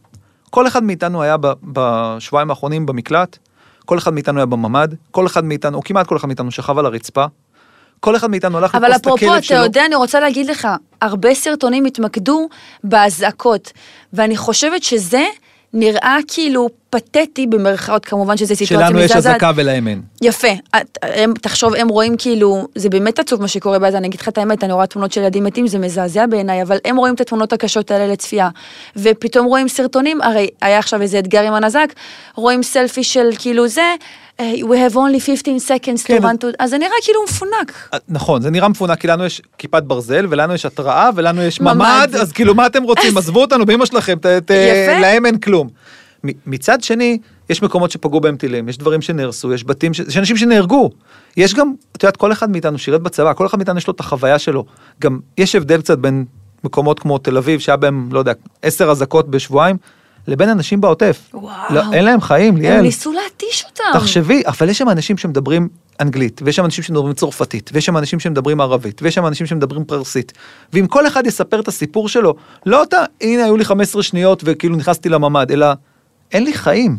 כל 0.50 0.66
אחד 0.66 0.82
מאיתנו 0.82 1.22
היה 1.22 1.36
בשבועיים 1.62 2.50
האחרונים 2.50 2.86
במקלט, 2.86 3.38
כל 3.84 3.98
אחד 3.98 4.14
מאיתנו 4.14 4.38
היה 4.38 4.46
בממ"ד, 4.46 4.88
כל 5.10 5.26
אחד 5.26 5.44
מאיתנו, 5.44 5.76
או 5.78 5.82
כמעט 5.82 6.06
כל 6.06 6.16
אחד 6.16 6.26
מאיתנו 6.28 6.50
שכב 6.50 6.78
על 6.78 6.86
הרצפה. 6.86 7.24
כל 8.00 8.16
אחד 8.16 8.30
מאיתנו 8.30 8.58
הלך 8.58 8.74
אבל 8.74 8.88
לתפוס 8.88 9.00
את 9.00 9.06
אפרופו, 9.06 9.24
הכלב 9.24 9.36
אתה 9.36 9.42
שלו. 9.42 9.56
יודע, 9.56 9.86
אני 9.86 9.94
רוצה 9.94 10.20
להגיד 10.20 10.46
לך, 10.46 10.68
הרבה 11.02 11.34
סרטונים 11.34 11.84
התמקדו 11.84 12.48
באזעקות, 12.84 13.72
ואני 14.12 14.36
חושבת 14.36 14.82
שזה 14.82 15.24
נראה 15.74 16.16
כאילו 16.28 16.68
פתטי, 16.90 17.46
במרכאות, 17.46 18.04
כמובן 18.04 18.36
שזו 18.36 18.56
סיטואציה 18.56 18.86
שלנו 18.88 18.98
יש 19.00 19.04
מזעזעת. 19.10 19.30
אזעקה 19.34 19.50
ולהם 19.56 19.88
אין. 19.88 20.00
יפה, 20.22 20.48
את- 20.76 20.98
הם, 21.02 21.32
תחשוב, 21.42 21.74
הם 21.74 21.88
רואים 21.88 22.16
כאילו, 22.18 22.66
זה 22.74 22.88
באמת 22.88 23.18
עצוב 23.18 23.40
מה 23.40 23.48
שקורה 23.48 23.78
בעזה, 23.78 23.98
אני 23.98 24.06
אגיד 24.08 24.20
לך 24.20 24.28
את 24.28 24.38
האמת, 24.38 24.64
אני 24.64 24.72
רואה 24.72 24.86
תמונות 24.86 25.12
של 25.12 25.20
ילדים 25.20 25.44
מתים, 25.44 25.66
זה 25.66 25.78
מזעזע 25.78 26.26
בעיניי, 26.26 26.62
אבל 26.62 26.78
הם 26.84 26.96
רואים 26.96 27.14
את 27.14 27.20
התמונות 27.20 27.52
הקשות 27.52 27.90
האלה 27.90 28.06
לצפייה, 28.12 28.48
ופתאום 28.96 29.46
רואים 29.46 29.68
סרטונים, 29.68 30.20
הרי 30.20 30.48
היה 30.62 30.78
עכשיו 30.78 31.02
איזה 31.02 31.18
אתגר 31.18 31.42
עם 31.42 31.54
הנזק, 31.54 31.92
רואים 32.34 32.62
סלפי 32.62 33.04
של 33.04 33.28
כאילו 33.38 33.68
זה, 33.68 33.94
we 34.62 34.90
have 34.90 34.94
only 34.96 35.20
15 35.20 35.58
seconds 35.58 36.02
to 36.02 36.06
כן, 36.06 36.24
run 36.24 36.36
to, 36.42 36.46
אז 36.58 36.70
זה 36.70 36.78
נראה 36.78 36.90
כאילו 37.02 37.20
מפונק. 37.24 37.88
אה, 37.94 37.98
נכון, 38.08 38.42
זה 38.42 38.50
נראה 38.50 38.68
מפונק, 38.68 39.00
כי 39.00 39.06
לנו 39.06 39.24
יש 39.24 39.42
כיפת 39.58 39.82
ברזל, 39.82 40.26
ולנו 40.30 40.54
יש 40.54 40.66
התראה, 40.66 41.10
ולנו 41.14 41.42
יש 41.42 41.60
ממ"ד. 41.60 41.74
ממ"ד, 41.76 42.14
אז 42.20 42.32
כאילו 42.32 42.54
מה 42.54 42.66
אתם 42.66 42.82
רוצים? 42.82 43.16
עזבו 43.18 43.40
אותנו 43.40 43.66
באמא 43.66 43.86
שלכם, 43.86 44.18
ת- 44.18 44.26
ת-. 44.26 44.50
להם 45.00 45.26
אין 45.26 45.38
כלום. 45.38 45.68
מצד 46.46 46.82
שני, 46.82 47.18
יש 47.50 47.62
מקומות 47.62 47.90
שפגעו 47.90 48.20
בהם 48.20 48.36
טילים, 48.36 48.68
יש 48.68 48.78
דברים 48.78 49.02
שנהרסו, 49.02 49.52
יש 49.52 49.64
בתים, 49.64 49.94
ש- 49.94 50.00
יש 50.00 50.16
אנשים 50.16 50.36
שנהרגו. 50.36 50.90
יש 51.36 51.54
גם, 51.54 51.72
את 51.96 52.02
יודעת, 52.02 52.16
כל 52.16 52.32
אחד 52.32 52.50
מאיתנו 52.50 52.78
שירת 52.78 53.00
בצבא, 53.02 53.32
כל 53.32 53.46
אחד 53.46 53.58
מאיתנו 53.58 53.78
יש 53.78 53.86
לו 53.86 53.92
את 53.92 54.00
החוויה 54.00 54.38
שלו. 54.38 54.64
גם 55.00 55.18
יש 55.38 55.54
הבדל 55.54 55.80
קצת 55.80 55.98
בין 55.98 56.24
מקומות 56.64 57.00
כמו 57.00 57.18
תל 57.18 57.36
אביב, 57.36 57.60
שהיה 57.60 57.76
בהם, 57.76 58.08
לא 58.12 58.18
יודע, 58.18 58.32
עשר 58.62 58.90
אזעקות 58.90 59.30
בשבועיים, 59.30 59.76
לבין 60.26 60.48
אנשים 60.48 60.80
בעוטף. 60.80 61.30
וואו. 61.34 61.74
לא, 61.74 61.82
אין 61.92 62.04
להם 62.04 62.20
חיים, 62.20 62.56
ליאל. 62.56 62.72
הם 62.72 62.82
ניסו 62.82 63.12
להתיש 63.12 63.64
אותם. 63.70 63.84
תחשבי, 63.92 64.42
אבל 64.46 64.68
יש 64.68 64.78
שם 64.78 64.88
אנשים 64.88 65.18
שמדברים 65.18 65.68
אנגלית, 66.00 66.40
ויש 66.44 66.56
שם 66.56 66.64
אנשים 66.64 66.84
שמדברים 66.84 67.14
צרפתית, 67.14 67.70
ויש 67.72 67.86
שם 67.86 67.96
אנשים 67.96 68.20
שמדברים 68.20 68.60
ערבית, 68.60 69.02
ויש 69.02 69.14
שם 69.14 69.26
אנשים 69.26 69.46
שמדברים 69.46 69.84
פרסית. 69.84 70.32
ואם 70.72 70.86
כל 70.86 71.06
אחד 71.06 71.26
יספר 71.26 71.60
את 71.60 71.68
הסיפור 71.68 72.08
שלו, 72.08 72.34
לא 72.66 72.82
אתה, 72.82 73.04
הנה 73.20 73.44
היו 73.44 73.56
לי 73.56 73.64
15 73.64 74.02
שניות 74.02 74.42
וכאילו 74.46 74.76
נכנסתי 74.76 75.08
לממ"ד, 75.08 75.52
אלא 75.52 75.66
אין 76.32 76.44
לי 76.44 76.54
חיים. 76.54 76.96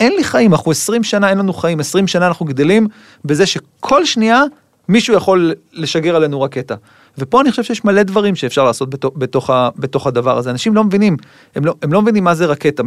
אין 0.00 0.12
לי 0.12 0.24
חיים, 0.24 0.52
אנחנו 0.52 0.70
20 0.70 1.04
שנה 1.04 1.30
אין 1.30 1.38
לנו 1.38 1.52
חיים, 1.52 1.80
20 1.80 2.06
שנה 2.06 2.26
אנחנו 2.26 2.46
גדלים 2.46 2.86
בזה 3.24 3.46
שכל 3.46 4.04
שנייה 4.04 4.42
מישהו 4.88 5.14
יכול 5.14 5.52
לשגר 5.72 6.16
עלינו 6.16 6.40
רקטה. 6.40 6.74
ופה 7.18 7.40
אני 7.40 7.50
חושב 7.50 7.62
שיש 7.62 7.84
מלא 7.84 8.02
דברים 8.02 8.34
שאפשר 8.34 8.64
לעשות 8.64 8.90
בתוך, 8.90 9.12
בתוך, 9.16 9.50
ה, 9.50 9.68
בתוך 9.76 10.06
הדבר 10.06 10.38
הזה. 10.38 10.50
אנשים 10.50 10.74
לא 10.74 10.84
מבינים, 10.84 11.16
הם 11.54 11.64
לא, 11.64 11.74
הם 11.82 11.92
לא 11.92 12.02
מבינים 12.02 12.24
מה 12.24 12.34
זה 12.34 12.46
רקטה, 12.46 12.82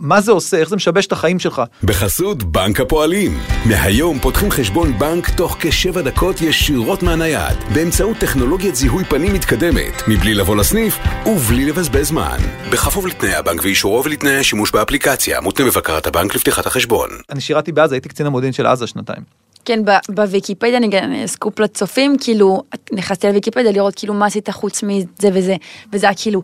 מה 0.00 0.20
זה 0.20 0.32
עושה, 0.32 0.56
איך 0.56 0.68
זה 0.68 0.76
משבש 0.76 1.06
את 1.06 1.12
החיים 1.12 1.38
שלך. 1.38 1.62
בחסות 1.82 2.42
בנק 2.42 2.80
הפועלים. 2.80 3.38
מהיום 3.66 4.18
פותחים 4.18 4.50
חשבון 4.50 4.98
בנק 4.98 5.30
תוך 5.30 5.56
כשבע 5.60 6.02
דקות 6.02 6.40
ישירות 6.40 7.02
מהנייד, 7.02 7.58
באמצעות 7.74 8.16
טכנולוגיית 8.16 8.76
זיהוי 8.76 9.04
פנים 9.04 9.34
מתקדמת, 9.34 10.02
מבלי 10.08 10.34
לבוא 10.34 10.56
לסניף 10.56 10.98
ובלי 11.26 11.64
לבזבז 11.64 12.06
זמן. 12.06 12.38
בכפוף 12.72 13.04
לתנאי 13.04 13.34
הבנק 13.34 13.60
ואישורו 13.64 14.04
ולתנאי 14.04 14.36
השימוש 14.36 14.70
באפליקציה, 14.70 15.40
מותנה 15.40 15.66
בבקרת 15.66 16.06
הבנק 16.06 16.34
לפתיחת 16.34 16.66
החשבון. 16.66 17.08
אני 17.30 17.40
שירתי 17.40 17.72
בעזה, 17.72 17.94
הייתי 17.94 18.08
קצין 18.08 18.26
המודיעין 18.26 18.52
של 18.52 18.66
עזה 18.66 18.86
שנתיים. 18.86 19.22
כן, 19.64 19.80
בוויקיפדיה, 20.08 20.76
אני 20.76 20.88
גם 20.88 21.26
סקופ 21.26 21.60
לצופים, 21.60 22.16
כאילו, 22.20 22.62
נכנסתי 22.92 23.26
לוויקיפדיה 23.26 23.72
לראות 23.72 23.94
כאילו 23.94 24.14
מה 24.14 24.26
עשית 24.26 24.50
חוץ 24.50 24.82
מזה 24.82 25.28
וזה, 25.32 25.56
וזה 25.92 26.06
היה 26.06 26.14
כאילו, 26.14 26.42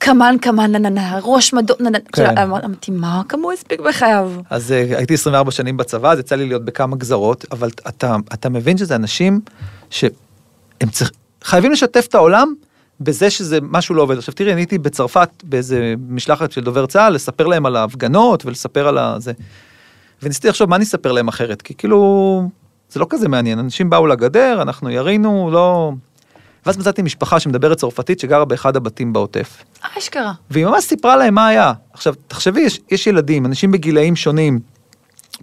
כמן 0.00 0.36
כמן 0.42 0.72
נה 0.72 0.78
נה 0.78 0.88
נה, 0.88 1.18
ראש 1.22 1.52
מדור 1.52 1.76
נה 1.80 1.90
נה, 1.90 1.98
כן. 2.12 2.26
כן. 2.26 2.38
אמרתי, 2.38 2.90
מה 2.90 3.22
כמה 3.28 3.52
הספיק 3.52 3.80
בחייו? 3.80 4.32
אז 4.50 4.70
uh, 4.70 4.96
הייתי 4.96 5.14
24 5.14 5.50
שנים 5.50 5.76
בצבא, 5.76 6.12
אז 6.12 6.18
יצא 6.18 6.36
לי 6.36 6.46
להיות 6.46 6.64
בכמה 6.64 6.96
גזרות, 6.96 7.44
אבל 7.52 7.70
אתה, 7.88 8.16
אתה 8.34 8.48
מבין 8.48 8.78
שזה 8.78 8.96
אנשים 8.96 9.40
שהם 9.90 10.10
חייבים 11.44 11.72
לשתף 11.72 12.06
את 12.08 12.14
העולם 12.14 12.54
בזה 13.00 13.30
שזה 13.30 13.58
משהו 13.62 13.94
לא 13.94 14.02
עובד. 14.02 14.18
עכשיו 14.18 14.34
תראי, 14.34 14.52
אני 14.52 14.60
הייתי 14.60 14.78
בצרפת 14.78 15.28
באיזה 15.44 15.94
משלחת 16.08 16.52
של 16.52 16.60
דובר 16.60 16.86
צה"ל, 16.86 17.12
לספר 17.12 17.46
להם 17.46 17.66
על 17.66 17.76
ההפגנות 17.76 18.46
ולספר 18.46 18.88
על 18.88 18.98
הזה. 18.98 19.32
וניסיתי 20.26 20.48
לחשוב 20.48 20.70
מה 20.70 20.76
אני 20.76 20.84
אספר 20.84 21.12
להם 21.12 21.28
אחרת, 21.28 21.62
כי 21.62 21.74
כאילו, 21.74 22.48
זה 22.88 23.00
לא 23.00 23.06
כזה 23.10 23.28
מעניין, 23.28 23.58
אנשים 23.58 23.90
באו 23.90 24.06
לגדר, 24.06 24.58
אנחנו 24.62 24.90
ירינו, 24.90 25.50
לא... 25.52 25.92
ואז 26.66 26.78
מצאתי 26.78 27.02
משפחה 27.02 27.40
שמדברת 27.40 27.76
צרפתית 27.76 28.20
שגרה 28.20 28.44
באחד 28.44 28.76
הבתים 28.76 29.12
בעוטף. 29.12 29.64
אה, 29.84 29.88
אשכרה. 29.98 30.32
והיא 30.50 30.66
ממש 30.66 30.84
סיפרה 30.84 31.16
להם 31.16 31.34
מה 31.34 31.46
היה. 31.46 31.72
עכשיו, 31.92 32.14
תחשבי, 32.28 32.60
יש, 32.60 32.80
יש 32.90 33.06
ילדים, 33.06 33.46
אנשים 33.46 33.70
בגילאים 33.72 34.16
שונים, 34.16 34.60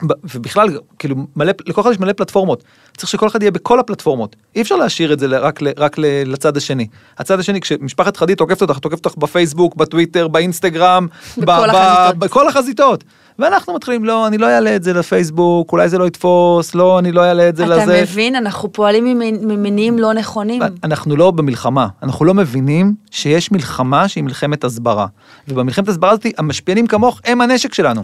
ב- 0.08 0.14
ובכלל, 0.34 0.80
כאילו, 1.00 1.16
מלא, 1.36 1.54
לכל 1.66 1.82
אחד 1.82 1.92
יש 1.92 2.00
מלא 2.00 2.14
פלטפורמות. 2.14 2.64
צריך 2.98 3.10
שכל 3.10 3.28
אחד 3.28 3.42
יהיה 3.42 3.52
בכל 3.52 3.80
הפלטפורמות. 3.80 4.36
אי 4.56 4.62
אפשר 4.62 4.76
להשאיר 4.76 5.14
את 5.14 5.20
זה 5.20 5.28
רק, 5.28 5.60
רק 5.78 5.96
לצד 6.26 6.58
השני. 6.58 6.88
הצד 7.18 7.40
השני, 7.40 7.62
כשמשפחת 7.62 8.18
חדיד 8.18 8.38
תוקפת 8.38 8.62
אותך, 8.62 8.80
תוקפת 8.80 9.06
אותך 9.06 9.18
בפייסבוק, 9.18 9.76
בטוויטר, 9.76 10.28
באינסטגרם, 10.28 11.08
בכל 11.38 11.46
ב- 11.46 11.76
החזיתות. 11.76 12.18
בכל 12.18 12.48
החזיתות. 12.48 13.04
ואנחנו 13.40 13.74
מתחילים, 13.74 14.06
לא, 14.06 14.28
אני 14.28 14.38
לא 14.38 14.48
אעלה 14.48 14.76
את 14.76 14.84
זה 14.84 14.94
לפייסבוק, 14.94 15.72
אולי 15.72 15.90
זה 15.90 15.98
לא 15.98 16.08
יתפוס, 16.08 16.76
לא, 16.76 17.00
אני 17.00 17.12
לא 17.12 17.22
אעלה 17.26 17.50
את 17.50 17.56
זה 17.56 17.66
אתה 17.66 17.76
לזה. 17.76 18.02
מבין, 18.02 18.36
אנחנו 18.36 18.74
פועלים 18.74 19.06
ממנ- 19.06 19.46
ממניעים 19.46 20.00
לא 20.00 20.14
נכונים. 20.14 20.62
אנחנו 20.84 21.16
לא 21.16 21.32
במלחמה, 21.32 21.88
אנחנו 22.04 22.26
לא 22.26 22.34
מבינים 22.34 22.96
שיש 23.14 23.52
מלחמה 23.52 24.08
שהיא 24.08 24.24
מלחמת 24.24 24.64
הסברה. 24.64 25.08
ובמלחמת 25.48 25.88
הסברה 25.88 26.12
הזאת, 26.12 26.26
המשפיענים 26.38 26.88
כמוך 26.88 27.22
הם 27.26 27.42
הנשק 27.42 27.74
שלנו. 27.74 28.02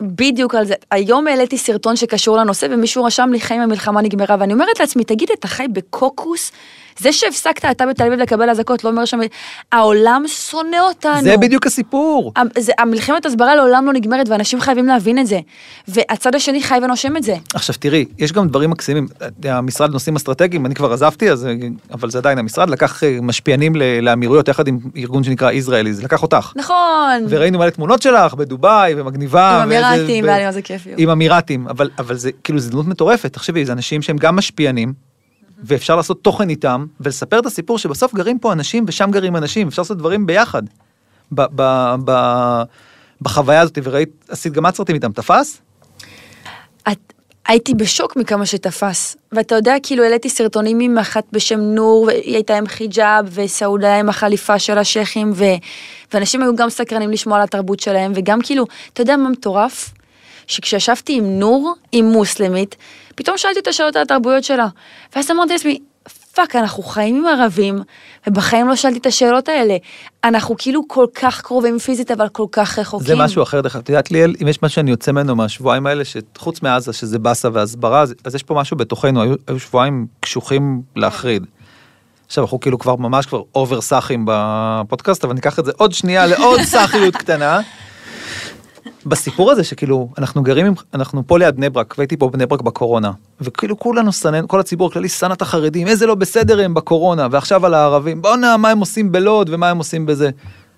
בדיוק 0.00 0.54
על 0.54 0.64
זה. 0.64 0.74
היום 0.90 1.26
העליתי 1.26 1.58
סרטון 1.58 1.96
שקשור 1.96 2.36
לנושא 2.36 2.66
ומישהו 2.70 3.04
רשם 3.04 3.28
לי 3.32 3.40
חיים 3.40 3.60
המלחמה 3.60 4.02
נגמרה 4.02 4.36
ואני 4.40 4.52
אומרת 4.52 4.80
לעצמי 4.80 5.04
תגיד 5.04 5.28
אתה 5.38 5.48
חי 5.48 5.66
בקוקוס? 5.72 6.52
זה 6.98 7.12
שהפסקת 7.12 7.64
אתה 7.64 7.86
בתל 7.86 8.04
אביב 8.04 8.20
לקבל 8.20 8.50
אזעקות 8.50 8.84
לא 8.84 8.90
אומר 8.90 9.04
שם 9.04 9.18
העולם 9.72 10.24
שונא 10.26 10.76
אותנו. 10.88 11.22
זה 11.22 11.36
בדיוק 11.36 11.66
הסיפור. 11.66 12.32
זה, 12.58 12.72
המלחמת 12.78 13.26
הסברה 13.26 13.54
לעולם 13.54 13.86
לא 13.86 13.92
נגמרת 13.92 14.28
ואנשים 14.28 14.60
חייבים 14.60 14.86
להבין 14.86 15.18
את 15.18 15.26
זה 15.26 15.38
והצד 15.88 16.34
השני 16.34 16.62
חי 16.62 16.78
ונושם 16.82 17.16
את 17.16 17.22
זה. 17.22 17.34
עכשיו 17.54 17.74
תראי, 17.78 18.04
יש 18.18 18.32
גם 18.32 18.48
דברים 18.48 18.70
מקסימים. 18.70 19.08
המשרד 19.44 19.90
לנושאים 19.90 20.16
אסטרטגיים, 20.16 20.66
אני 20.66 20.74
כבר 20.74 20.92
עזבתי, 20.92 21.30
אז, 21.30 21.48
אבל 21.92 22.10
זה 22.10 22.18
עדיין 22.18 22.38
המשרד, 22.38 22.70
לקח 22.70 23.04
אה, 23.04 23.18
משפיענים 23.22 23.72
לאמירויות, 24.02 24.48
יחד 24.52 24.68
עם 24.68 24.78
ארגון 24.96 25.24
שנקרא 25.24 25.50
ישראלי, 25.50 25.94
זה 25.94 26.02
לקח 26.02 26.22
אותך. 26.22 26.52
נכון. 26.56 27.26
וראינו 27.28 27.58
מלא 27.58 27.70
תמונות 27.70 28.02
שלך 28.02 28.34
בדובאי 28.34 28.94
ומגניבה. 28.96 29.56
עם 29.56 29.62
אמירתים, 29.62 30.24
והיה 30.24 30.38
לי 30.38 30.44
מה 30.44 30.52
זה 30.52 30.62
כיף. 30.62 30.86
עם 30.96 31.10
אמירתים, 31.10 31.68
אבל, 31.68 31.90
אבל 31.98 32.16
זה 32.16 32.30
כאילו 32.44 32.58
זה 32.58 32.70
דמות 32.70 32.86
מטורפת, 32.86 33.32
תחשבי, 33.32 33.64
זה 33.64 33.72
אנשים 33.72 34.02
שהם 34.02 34.16
גם 34.16 34.36
משפיענים, 34.36 34.92
ואפשר 35.64 35.96
לעשות 35.96 36.22
תוכן 36.22 36.48
איתם, 36.48 36.86
ולספר 37.00 37.38
את 37.38 37.46
הסיפור 37.46 37.78
שבסוף 37.78 38.14
גרים 38.14 38.38
פה 38.38 38.52
אנשים 38.52 38.84
ושם 38.88 39.10
גרים 39.10 39.36
אנשים, 39.36 39.68
אפשר 39.68 39.82
לעשות 39.82 39.98
דברים 39.98 40.26
ביחד. 40.26 40.62
ב, 41.32 41.42
ב, 41.54 41.94
ב, 42.04 42.12
בחוויה 43.22 43.60
הזאת, 43.60 43.78
וראית, 43.82 44.24
עשית 44.28 44.52
גם 44.52 44.66
את 44.66 44.74
סרטים 44.76 44.94
איתם, 44.94 45.12
תפס? 45.12 45.60
את, 46.88 47.12
הייתי 47.48 47.74
בשוק 47.74 48.16
מכמה 48.16 48.46
שתפס. 48.46 49.16
ואתה 49.32 49.54
יודע, 49.54 49.74
כאילו 49.82 50.04
העליתי 50.04 50.28
סרטונים 50.28 50.80
עם 50.80 50.98
אחת 50.98 51.24
בשם 51.32 51.60
נור, 51.60 52.04
והיא 52.04 52.34
הייתה 52.34 52.56
עם 52.58 52.66
חיג'אב, 52.66 53.28
וסעודה 53.32 53.96
עם 53.96 54.08
החליפה 54.08 54.58
של 54.58 54.78
השייחים, 54.78 55.32
ו, 55.34 55.44
ואנשים 56.14 56.42
היו 56.42 56.56
גם 56.56 56.70
סקרנים 56.70 57.10
לשמוע 57.10 57.36
על 57.36 57.42
התרבות 57.42 57.80
שלהם, 57.80 58.12
וגם 58.14 58.42
כאילו, 58.42 58.64
אתה 58.92 59.00
יודע 59.00 59.16
מה 59.16 59.28
מטורף? 59.28 59.90
שכשישבתי 60.46 61.12
עם 61.16 61.38
נור, 61.38 61.74
עם 61.92 62.04
מוסלמית, 62.04 62.76
פתאום 63.14 63.38
שאלתי 63.38 63.58
אותה 63.58 63.72
שאלות 63.72 63.96
על 63.96 64.02
התרבויות 64.02 64.44
שלה. 64.44 64.66
ואז 65.16 65.30
אמרתי 65.30 65.52
לעצמי, 65.52 65.78
fuck, 66.34 66.56
אנחנו 66.56 66.82
חיים 66.82 67.16
עם 67.16 67.26
ערבים, 67.26 67.78
ובחיים 68.26 68.68
לא 68.68 68.76
שאלתי 68.76 68.98
את 68.98 69.06
השאלות 69.06 69.48
האלה. 69.48 69.76
אנחנו 70.24 70.54
כאילו 70.58 70.82
כל 70.88 71.06
כך 71.14 71.40
קרובים 71.40 71.78
פיזית, 71.78 72.10
אבל 72.10 72.28
כל 72.28 72.46
כך 72.52 72.78
רחוקים. 72.78 73.06
זה 73.06 73.16
משהו 73.16 73.42
אחר, 73.42 73.60
דרך 73.60 73.74
אגב. 73.74 73.82
את 73.82 73.88
יודעת 73.88 74.10
ליאל, 74.10 74.34
אם 74.42 74.48
יש 74.48 74.62
משהו 74.62 74.74
שאני 74.74 74.90
יוצא 74.90 75.12
ממנו 75.12 75.36
מהשבועיים 75.36 75.86
האלה, 75.86 76.02
שחוץ 76.04 76.62
מעזה, 76.62 76.92
שזה 76.92 77.18
באסה 77.18 77.48
והסברה, 77.52 78.00
אז, 78.00 78.14
אז 78.24 78.34
יש 78.34 78.42
פה 78.42 78.54
משהו 78.54 78.76
בתוכנו, 78.76 79.22
היו, 79.22 79.34
היו 79.46 79.58
שבועיים 79.58 80.06
קשוחים 80.20 80.82
להחריד. 80.96 81.46
עכשיו 82.26 82.44
אנחנו 82.44 82.60
כאילו 82.60 82.78
כבר 82.78 82.96
ממש 82.96 83.26
כבר 83.26 83.42
over 83.54 83.80
סאחים 83.80 84.24
בפודקאסט, 84.28 85.24
אבל 85.24 85.34
ניקח 85.34 85.58
את 85.58 85.64
זה 85.64 85.72
עוד 85.76 85.92
שנייה 85.92 86.26
לעוד 86.26 86.62
סאחיות 86.72 87.16
קטנה. 87.16 87.60
בסיפור 89.06 89.50
הזה 89.50 89.64
שכאילו 89.64 90.08
אנחנו 90.18 90.42
גרים, 90.42 90.66
עם- 90.66 90.74
אנחנו 90.94 91.22
פה 91.26 91.38
ליד 91.38 91.56
בני 91.56 91.70
ברק, 91.70 91.94
והייתי 91.98 92.16
פה 92.16 92.28
בבני 92.28 92.46
ברק 92.46 92.60
בקורונה, 92.62 93.10
וכאילו 93.40 93.78
כולנו 93.78 94.12
שנא, 94.12 94.40
כל 94.46 94.60
הציבור 94.60 94.88
הכללי 94.88 95.08
שנא 95.08 95.32
את 95.32 95.42
החרדים, 95.42 95.86
איזה 95.86 96.06
לא 96.06 96.14
בסדר 96.14 96.64
הם 96.64 96.74
בקורונה, 96.74 97.28
ועכשיו 97.30 97.66
על 97.66 97.74
הערבים, 97.74 98.22
בואנה 98.22 98.56
מה 98.56 98.70
הם 98.70 98.78
עושים 98.78 99.12
בלוד 99.12 99.50
ומה 99.52 99.70
הם 99.70 99.78
עושים 99.78 100.06
בזה. 100.06 100.30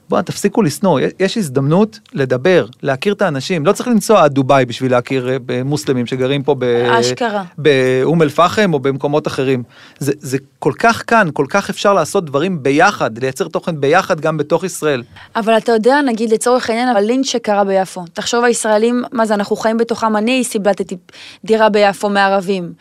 בואנה 0.09 0.23
תפסיקו 0.23 0.63
לשנוא, 0.63 1.01
יש- 1.21 1.37
הזדמנות 1.37 1.99
לדבר, 2.13 2.67
להכיר 2.83 3.13
את 3.15 3.23
האנשים, 3.23 3.67
לא 3.67 3.73
צריך 3.73 3.89
לנסוע 3.89 4.25
עד 4.25 4.33
דובאי 4.33 4.65
בשביל 4.65 4.91
להכיר 4.93 5.29
אה, 5.51 5.63
מוסלמים 5.65 6.07
שגרים 6.07 6.43
פה 6.43 6.55
ב- 6.59 6.65
אשכרה. 7.01 7.45
באום 7.59 8.23
אל 8.23 8.29
פחם 8.29 8.71
או 8.75 8.79
במקומות 8.79 9.27
אחרים. 9.27 9.63
זה, 9.99 10.13
זה 10.19 10.39
כל 10.59 10.73
כך 10.79 11.03
כאן, 11.07 11.29
כל 11.33 11.47
כך 11.49 11.71
אפשר 11.71 11.95
לעשות 11.95 12.25
דברים 12.25 12.63
ביחד, 12.63 13.19
לייצר 13.19 13.49
תוכן 13.49 13.81
ביחד 13.81 14.21
גם 14.21 14.37
בתוך 14.37 14.65
ישראל. 14.65 15.03
אבל 15.37 15.57
אתה 15.57 15.73
יודע, 15.73 16.01
נגיד 16.07 16.31
לצורך 16.33 16.71
העניין, 16.71 16.89
הלינץ' 16.89 17.27
שקרה 17.27 17.65
ביפו. 17.65 18.05
תחשוב 18.13 18.45
הישראלים, 18.45 19.03
מה 19.13 19.27
זה, 19.27 19.35
אנחנו 19.35 19.57
חיים 19.57 19.77
בתוכם, 19.77 20.17
אני 20.17 20.45
סיבלטתי 20.45 20.97
דירה 21.45 21.69
ביפו 21.69 22.11
מערבים. 22.11 22.73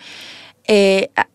אה, 0.70 0.76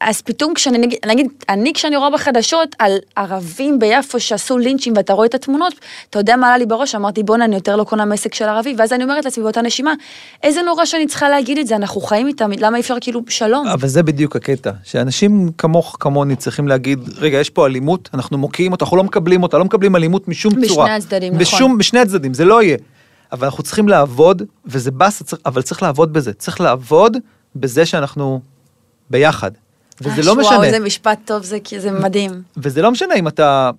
אז 0.01 0.23
פתאום 0.23 0.55
כשאני, 0.55 0.79
נגיד, 0.79 0.99
נגיד, 1.07 1.27
אני 1.49 1.73
כשאני 1.75 1.97
רואה 1.97 2.11
בחדשות 2.11 2.77
על 2.79 2.93
ערבים 3.17 3.79
ביפו 3.79 4.21
שעשו 4.21 4.59
לינצ'ים 4.59 4.93
ואתה 4.97 5.13
רואה 5.13 5.27
את 5.27 5.35
התמונות, 5.35 5.75
אתה 6.11 6.19
יודע 6.19 6.37
מה 6.37 6.47
עלה 6.47 6.59
לי 6.59 6.67
בראש? 6.67 6.95
אמרתי, 6.95 7.23
בואנה, 7.23 7.45
אני 7.45 7.55
יותר 7.55 7.77
לא 7.77 7.85
קונה 7.85 8.05
מסק 8.05 8.35
של 8.35 8.45
ערבי, 8.45 8.75
ואז 8.79 8.93
אני 8.93 9.05
אומרת 9.05 9.25
לעצמי 9.25 9.43
באותה 9.45 9.63
נשימה, 9.63 9.93
איזה 10.43 10.63
נורא 10.63 10.85
שאני 10.85 11.07
צריכה 11.07 11.29
להגיד 11.29 11.59
את 11.59 11.67
זה, 11.67 11.77
אנחנו 11.77 12.01
חיים 12.01 12.27
איתם, 12.27 12.51
למה 12.59 12.77
אי 12.77 12.83
אפשר 12.83 12.95
כאילו 13.01 13.21
שלום? 13.29 13.67
אבל 13.67 13.89
זה 13.89 14.03
בדיוק 14.03 14.37
הקטע, 14.37 14.71
שאנשים 14.85 15.51
כמוך, 15.59 15.97
כמוני, 16.01 16.37
צריכים 16.37 16.69
להגיד, 16.69 16.99
רגע, 17.19 17.39
יש 17.39 17.51
פה 17.51 17.67
אלימות, 17.67 18.09
אנחנו 18.15 18.39
מוקיעים 18.39 18.73
אותה, 18.73 18.85
אנחנו 18.85 18.97
לא 18.97 19.05
מקבלים 19.05 19.43
אותה, 19.43 19.59
לא 19.59 19.65
מקבלים 19.65 19.97
אלימות 19.97 20.29
משום 20.29 20.53
בשני 20.55 20.69
צורה. 20.69 20.95
הצדדים, 20.97 21.33
נכון. 21.33 21.41
בשום, 21.45 21.79
בשני 21.79 22.01
הצדדים, 22.01 22.35
זה 22.35 22.45
לא 22.45 22.63
יהיה. 22.63 22.77
אבל 23.33 23.45
אנחנו 23.47 23.63
צריכים 23.63 23.89
לעבוד, 23.89 24.43
וזה 24.67 24.91
באסה, 24.91 25.25
צריך- 25.25 25.43
אבל 25.47 25.63
צריך 25.63 25.83
לעבוד 25.83 26.13
בזה. 26.13 26.33
צריך 26.33 26.61
לעבוד 26.61 27.17
בזה 27.57 27.87
שאנחנו 27.87 28.41
ביחד. 29.11 29.51
וזה 30.01 30.23
לא 30.23 30.31
וואו, 30.31 30.47
משנה. 30.47 30.65
איזה 30.65 30.81
משפט 30.81 31.19
טוב 31.25 31.43
זה, 31.43 31.59
כי 31.65 31.81
זה 31.81 31.91
מדהים. 31.91 32.43
וזה 32.57 32.83
לא 32.83 32.91
משנה 32.91 33.15
אם 33.15 33.29
אתה 33.29 33.71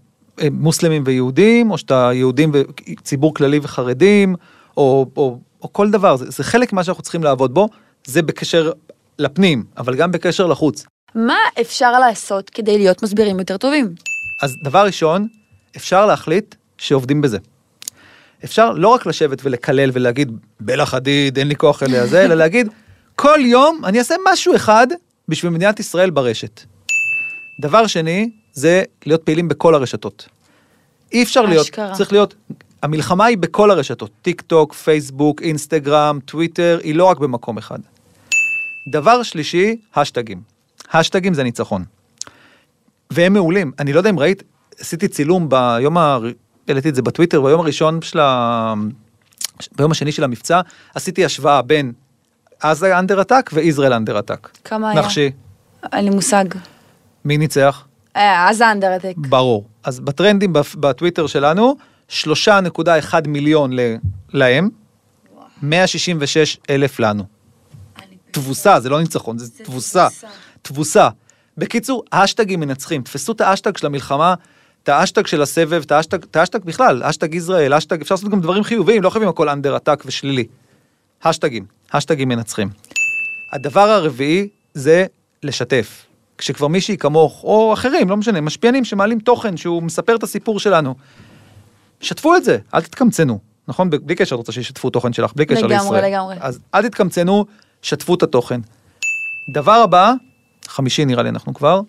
אה, 0.42 0.48
מוסלמים 0.52 1.04
ויהודים, 1.06 1.72
או 1.72 1.78
שאתה 1.78 2.10
יהודים 2.14 2.52
וציבור 2.54 3.34
כללי 3.34 3.60
וחרדים, 3.64 4.36
או, 4.78 5.06
או, 5.18 5.40
או 5.62 5.74
כל 5.74 5.92
דבר, 5.92 6.16
זה, 6.16 6.26
זה 6.30 6.44
חלק 6.44 6.74
ממה 6.74 6.84
שאנחנו 6.84 7.04
צריכים 7.04 7.24
לעבוד 7.24 7.54
בו, 7.54 7.70
זה 8.06 8.22
בקשר 8.22 8.72
לפנים, 9.20 9.64
אבל 9.78 9.96
גם 9.96 10.12
בקשר 10.12 10.46
לחוץ. 10.48 10.86
מה 11.16 11.38
אפשר 11.62 12.00
לעשות 12.00 12.50
כדי 12.50 12.78
להיות 12.78 13.04
מסבירים 13.04 13.40
יותר 13.40 13.58
טובים? 13.58 13.94
אז 14.42 14.52
דבר 14.64 14.86
ראשון, 14.86 15.28
אפשר 15.76 16.06
להחליט 16.06 16.56
שעובדים 16.78 17.22
בזה. 17.22 17.38
אפשר 18.44 18.72
לא 18.72 18.88
רק 18.88 19.06
לשבת 19.06 19.42
ולקלל 19.44 19.90
ולהגיד, 19.94 20.32
בלה 20.60 20.86
חדיד, 20.86 21.38
אין 21.38 21.48
לי 21.48 21.56
כוח 21.56 21.84
אליה 21.84 22.08
זה, 22.08 22.26
אלא 22.26 22.36
להגיד, 22.36 22.70
כל 23.16 23.40
יום 23.44 23.82
אני 23.86 24.00
אעשה 24.00 24.16
משהו 24.32 24.56
אחד 24.56 24.88
בשביל 25.30 25.52
מדינת 25.52 25.80
ישראל 25.80 26.10
ברשת. 26.10 26.62
דבר 27.60 27.88
שני, 27.88 28.30
זה 28.54 28.84
להיות 29.06 29.24
פעילים 29.24 29.48
בכל 29.48 29.76
הרשתות. 29.76 30.28
אי 31.12 31.24
אפשר 31.24 31.42
להיות, 31.42 31.66
אשכרה. 31.66 31.96
צריך 31.96 32.12
להיות, 32.12 32.36
המלחמה 32.82 33.26
היא 33.26 33.38
בכל 33.38 33.72
הרשתות, 33.72 34.12
טיק 34.22 34.42
טוק, 34.42 34.74
פייסבוק, 34.74 35.42
אינסטגרם, 35.42 36.20
טוויטר, 36.26 36.80
היא 36.84 36.96
לא 36.96 37.06
רק 37.06 37.18
במקום 37.18 37.58
אחד. 37.58 37.80
דבר 38.92 39.24
שלישי, 39.24 39.76
האשטגים. 39.96 40.42
האשטגים 40.94 41.34
זה 41.34 41.44
ניצחון. 41.44 41.84
והם 43.10 43.34
מעולים. 43.34 43.72
אני 43.80 43.94
לא 43.94 44.00
יודע 44.00 44.10
אם 44.10 44.20
ראית, 44.20 44.44
עשיתי 44.80 45.08
צילום 45.08 45.50
ביום 45.50 45.98
ה... 45.98 46.18
העליתי 46.68 46.90
את 46.90 46.96
זה 46.96 47.02
בטוויטר, 47.02 47.42
ביום 47.42 47.62
הראשון 47.62 48.02
של 48.02 48.20
ה... 48.20 48.74
ביום 49.78 49.92
השני 49.92 50.12
של 50.12 50.24
המבצע, 50.24 50.62
עשיתי 50.96 51.26
השוואה 51.26 51.62
בין 51.62 51.92
Gaza 52.60 53.00
under 53.00 53.20
attack 53.20 53.50
ו 53.54 53.59
Israel 53.59 53.94
under 53.94 54.18
attack. 54.18 54.50
כמה 54.64 54.90
היה? 54.92 55.00
נחשי, 55.00 55.32
אין 55.94 56.06
לי 56.06 56.10
מושג. 56.10 56.46
מי 57.26 57.38
ניצח? 57.38 57.86
אה, 58.16 58.50
אז 58.50 58.62
האנדרטק. 58.62 59.14
ברור. 59.18 59.66
אז 59.84 60.00
בטרנדים 60.00 60.54
בטוויטר 60.54 61.28
שלנו, 61.28 61.76
3.1 62.10 63.28
מיליון 63.28 63.72
להם, 64.34 64.70
166 65.62 66.58
אלף 66.70 67.00
לנו. 67.00 67.24
תבוסה, 68.32 68.80
זה 68.80 68.90
לא 68.90 69.00
ניצחון, 69.00 69.38
זה 69.38 69.64
תבוסה. 69.64 70.08
תבוסה. 70.62 71.10
בקיצור, 71.58 72.04
האשטגים 72.12 72.60
מנצחים. 72.60 73.02
תפסו 73.02 73.32
את 73.32 73.42
האשטג 73.42 73.78
של 73.78 73.86
המלחמה, 73.86 74.34
את 74.84 74.90
האשטג 74.90 75.28
של 75.28 75.42
הסבב, 75.42 75.82
את 75.86 75.92
האשטג, 75.92 76.24
את 76.24 76.36
האשטג 76.36 76.64
בכלל, 76.64 77.04
אשטג 77.04 77.36
ישראל, 77.36 77.74
אשטג, 77.74 78.02
אפשר 78.02 78.16
לעשות 78.16 78.30
גם 78.30 78.42
דברים 78.42 78.64
חיוביים, 78.64 79.04
לא 79.04 79.10
חייבים 79.10 79.30
הכל 79.30 79.50
אנדר 79.50 79.76
עתק 79.76 80.04
ושלילי. 80.06 80.46
האשטגים, 81.24 81.66
האשטגים 81.92 82.30
מנצחים. 82.30 82.70
הדבר 83.54 83.90
הרביעי 83.90 84.48
זה 84.74 85.06
לשתף. 85.44 86.06
כשכבר 86.38 86.68
מישהי 86.68 86.98
כמוך, 86.98 87.44
או 87.44 87.74
אחרים, 87.74 88.10
לא 88.10 88.18
משנה, 88.18 88.42
משפיענים 88.42 88.86
שמעלים 88.86 89.20
תוכן 89.20 89.58
שהוא 89.58 89.84
מספר 89.84 90.16
את 90.16 90.24
הסיפור 90.24 90.60
שלנו, 90.60 90.96
שתפו 92.02 92.36
את 92.36 92.44
זה, 92.44 92.58
אל 92.74 92.82
תתקמצנו. 92.82 93.40
נכון? 93.68 93.90
בלי 93.90 94.16
קשר, 94.16 94.36
את 94.36 94.38
רוצה 94.38 94.52
שישתפו 94.52 94.90
תוכן 94.90 95.14
שלך, 95.14 95.34
בלי 95.36 95.46
קשר 95.46 95.68
לגמרי, 95.68 95.78
לישראל. 95.78 96.06
לגמרי. 96.06 96.36
אז 96.40 96.60
אל 96.76 96.88
תתקמצנו, 96.88 97.46
שתפו 97.82 98.16
את 98.16 98.24
התוכן. 98.24 98.62
דבר 99.54 99.72
הבא, 99.72 100.14
חמישי 100.68 101.06
נראה 101.06 101.24
לי 101.24 101.30
אנחנו 101.30 101.54
כבר, 101.54 101.82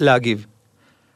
להגיב. 0.00 0.46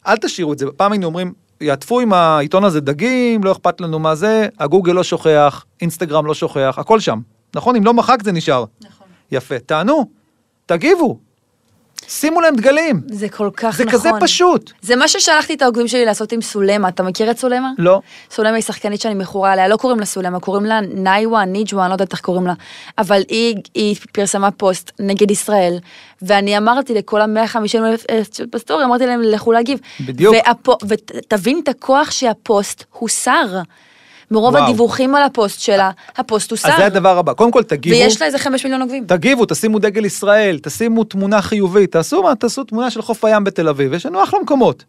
אל 0.07 0.17
תשאירו 0.17 0.53
את 0.53 0.59
זה, 0.59 0.67
פעם 0.77 0.93
היינו 0.93 1.07
אומרים, 1.07 1.33
יעטפו 1.63 2.01
עם 2.01 2.13
העיתון 2.13 2.65
הזה 2.65 2.81
דגים, 2.81 3.45
לא 3.45 3.53
אכפת 3.53 3.81
לנו 3.81 3.99
מה 3.99 4.15
זה, 4.15 4.49
הגוגל 4.59 4.93
לא 4.93 5.03
שוכח, 5.03 5.65
אינסטגרם 5.81 6.27
לא 6.27 6.35
שוכח, 6.35 6.75
הכל 6.79 7.01
שם. 7.01 7.21
נכון? 7.55 7.77
אם 7.77 7.85
לא 7.85 7.95
מחק 7.95 8.19
זה 8.25 8.33
נשאר. 8.33 8.65
נכון. 8.85 9.07
יפה, 9.33 9.59
תענו, 9.59 10.07
תגיבו, 10.67 11.19
שימו 12.09 12.41
להם 12.41 12.57
דגלים, 12.57 13.01
זה 13.07 13.29
כל 13.29 13.51
כך 13.57 13.77
זה 13.77 13.85
נכון. 13.85 13.99
כזה 13.99 14.11
פשוט. 14.21 14.73
זה 14.83 14.97
מה 14.97 15.09
ששלחתי 15.09 15.55
את 15.55 15.63
העוקבים 15.63 15.89
שלי 15.89 16.05
לעשות 16.05 16.33
עם 16.33 16.43
סולמה. 16.43 16.89
אתה 16.89 17.03
מכיר 17.03 17.31
את 17.31 17.39
סולמה? 17.39 17.71
לא. 17.79 18.01
סולמה 18.31 18.55
היא 18.55 18.63
שחקנית 18.63 19.01
שאני 19.01 19.15
מכורה 19.15 19.53
עליה, 19.53 19.69
לא 19.69 19.77
קוראים 19.77 20.01
לה 20.01 20.07
סולמה, 20.07 20.41
קוראים 20.41 20.65
לה 20.65 20.81
נייווה, 20.81 21.45
ניג'ווה, 21.45 21.83
אני 21.85 21.91
לא 21.91 21.95
יודעת 21.95 22.13
איך 22.13 22.21
קוראים 22.21 22.47
לה. 22.47 22.55
אבל 22.99 23.23
היא, 23.29 23.57
היא 23.75 23.97
פרסמה 24.13 24.51
פוסט 24.51 24.91
נגד 25.01 25.31
ישראל, 25.31 25.79
ואני 26.23 26.59
אמרתי 26.59 26.95
לכל 26.95 27.21
ה-150 27.21 27.79
אלף 27.79 28.05
בסטורי, 28.53 28.85
אמרתי 28.85 29.07
להם, 29.07 29.23
לכו 29.23 29.53
להגיב. 29.53 29.79
בדיוק. 30.01 30.35
והפו, 30.35 30.77
ותבין 30.89 31.61
את 31.63 31.69
הכוח 31.69 32.11
שהפוסט 32.11 32.85
הוסר. 32.91 33.47
מרוב 34.33 34.55
וואו. 34.55 34.65
הדיווחים 34.65 35.15
על 35.15 35.23
הפוסט 35.23 35.61
שלה, 35.61 35.91
הפוסט 36.17 36.51
הוסר. 36.51 36.69
אז 36.69 36.75
זה 36.77 36.87
הדבר 36.87 37.19
הבא, 37.19 37.33
קודם 37.33 37.51
כל 37.51 37.63
תגיבו, 37.63 37.97
ויש 37.97 38.21
לה 38.21 38.27
איזה 38.27 38.39
5 38.39 38.65
מיליון 38.65 38.83
עוקבים. 38.83 39.05
תגיבו, 39.07 39.47
תשימו 39.47 39.79
דגל 39.79 40.05
ישראל, 40.05 40.59
תשימו 40.63 41.05
תמונה 41.05 41.43
חיובית, 41.43 41.93
תעשו 41.93 42.23
מה, 42.23 42.35
תעשו 42.35 42.65
תמונה 42.65 42.91
של 42.91 43.03
חוף 43.03 43.25
הים 43.25 43.45
בתל 43.45 43.69
אביב, 43.69 43.93
יש 43.93 44.07
לנו 44.07 44.25
אחלה 44.25 44.41
מקומות. 44.41 44.85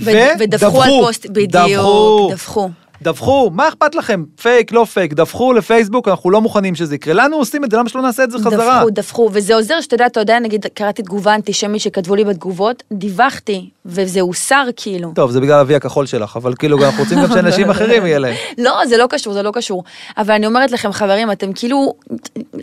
ו- 0.00 0.10
ודווחו 0.38 0.82
על 0.82 0.90
פוסט, 0.90 1.26
בדיוק, 1.26 1.52
דווחו. 1.52 2.28
דווחו. 2.30 2.70
דווחו, 3.02 3.50
מה 3.54 3.68
אכפת 3.68 3.94
לכם? 3.94 4.24
פייק, 4.42 4.72
לא 4.72 4.84
פייק, 4.84 5.12
דווחו 5.12 5.52
לפייסבוק, 5.52 6.08
אנחנו 6.08 6.30
לא 6.30 6.40
מוכנים 6.40 6.74
שזה 6.74 6.94
יקרה. 6.94 7.14
לנו 7.14 7.36
עושים 7.36 7.64
את 7.64 7.70
זה, 7.70 7.76
למה 7.76 7.88
שלא 7.88 8.02
נעשה 8.02 8.24
את 8.24 8.30
זה 8.30 8.38
חזרה? 8.38 8.74
דווחו, 8.74 8.90
דווחו, 8.90 9.28
וזה 9.32 9.54
עוזר 9.54 9.80
שאתה 9.80 9.94
יודע, 9.94 10.06
אתה 10.06 10.20
יודע, 10.20 10.38
נגיד, 10.38 10.66
קראתי 10.74 11.02
תגובה 11.02 11.34
אנטישמית 11.34 11.80
שכתבו 11.80 12.14
לי 12.14 12.24
בתגובות, 12.24 12.82
דיווחתי, 12.92 13.70
וזה 13.86 14.20
הוסר 14.20 14.64
כאילו. 14.76 15.12
טוב, 15.14 15.30
זה 15.30 15.40
בגלל 15.40 15.60
אבי 15.60 15.74
הכחול 15.74 16.06
שלך, 16.06 16.36
אבל 16.36 16.54
כאילו 16.54 16.84
אנחנו 16.84 17.02
רוצים 17.02 17.18
גם 17.18 17.28
שאנשים 17.28 17.70
אחרים 17.74 18.06
יהיה 18.06 18.18
להם. 18.18 18.34
לא, 18.58 18.86
זה 18.86 18.96
לא 18.96 19.06
קשור, 19.10 19.32
זה 19.32 19.42
לא 19.42 19.50
קשור. 19.54 19.84
אבל 20.18 20.34
אני 20.34 20.46
אומרת 20.46 20.70
לכם, 20.70 20.92
חברים, 20.92 21.32
אתם 21.32 21.52
כאילו, 21.52 21.94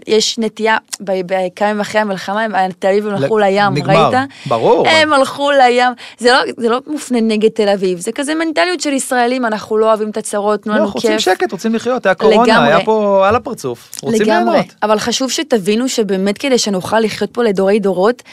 יש 0.08 0.40
נטייה, 0.40 0.78
בכמה 1.00 1.70
ימים 1.70 1.82
אחרי 1.82 2.02
המלחמה, 2.02 2.48
תל 2.80 2.88
אביב 2.88 3.08
הם 3.08 3.16
הלכו 3.16 3.38
לים, 3.38 3.74
נגמר, 3.74 4.10
ראית? 4.10 4.30
ברור. 4.46 4.88
הם 4.88 5.14
הלכו 5.14 5.52
לים. 5.52 5.94
זה 6.18 6.32
לא, 6.32 6.40
זה 6.58 6.70
לא 6.70 6.80
מופנה 6.88 7.22
נגד 7.22 7.50
תל 7.50 7.70
אביב, 7.70 8.00
זה 8.00 8.12
כזה 8.12 8.36
מנטליות 8.36 8.82
של 8.82 8.94
ישראלים, 8.94 9.46
אנחנו 9.46 9.78
לא 9.78 9.86
אוהבים 9.86 10.10
את 10.10 10.18
הצרות, 10.28 10.62
תנו 10.62 10.72
לא, 10.72 10.78
לנו 10.78 10.86
אנחנו 10.86 10.98
רוצים 10.98 11.12
כיף. 11.12 11.20
שקט, 11.20 11.52
רוצים 11.52 11.76
לחיות, 11.76 12.06
היה 12.06 12.16
קורונה, 12.16 12.44
לגמרי. 12.44 12.68
היה 12.68 12.86
פה 12.86 13.28
על 13.28 13.36
הפרצוף. 13.36 13.92
רוצים 14.02 14.22
לגמרי, 14.22 14.52
ליהנות. 14.52 14.74
אבל 14.84 15.00
חשוב 15.00 15.32
שתבינו 15.32 15.90
שבאמת 15.90 16.38
כדי 16.38 16.58
שנוכל 16.58 17.00
לחיות 17.00 17.32
פה 17.34 17.44
לדורי 17.44 17.80
דורות, 17.80 18.24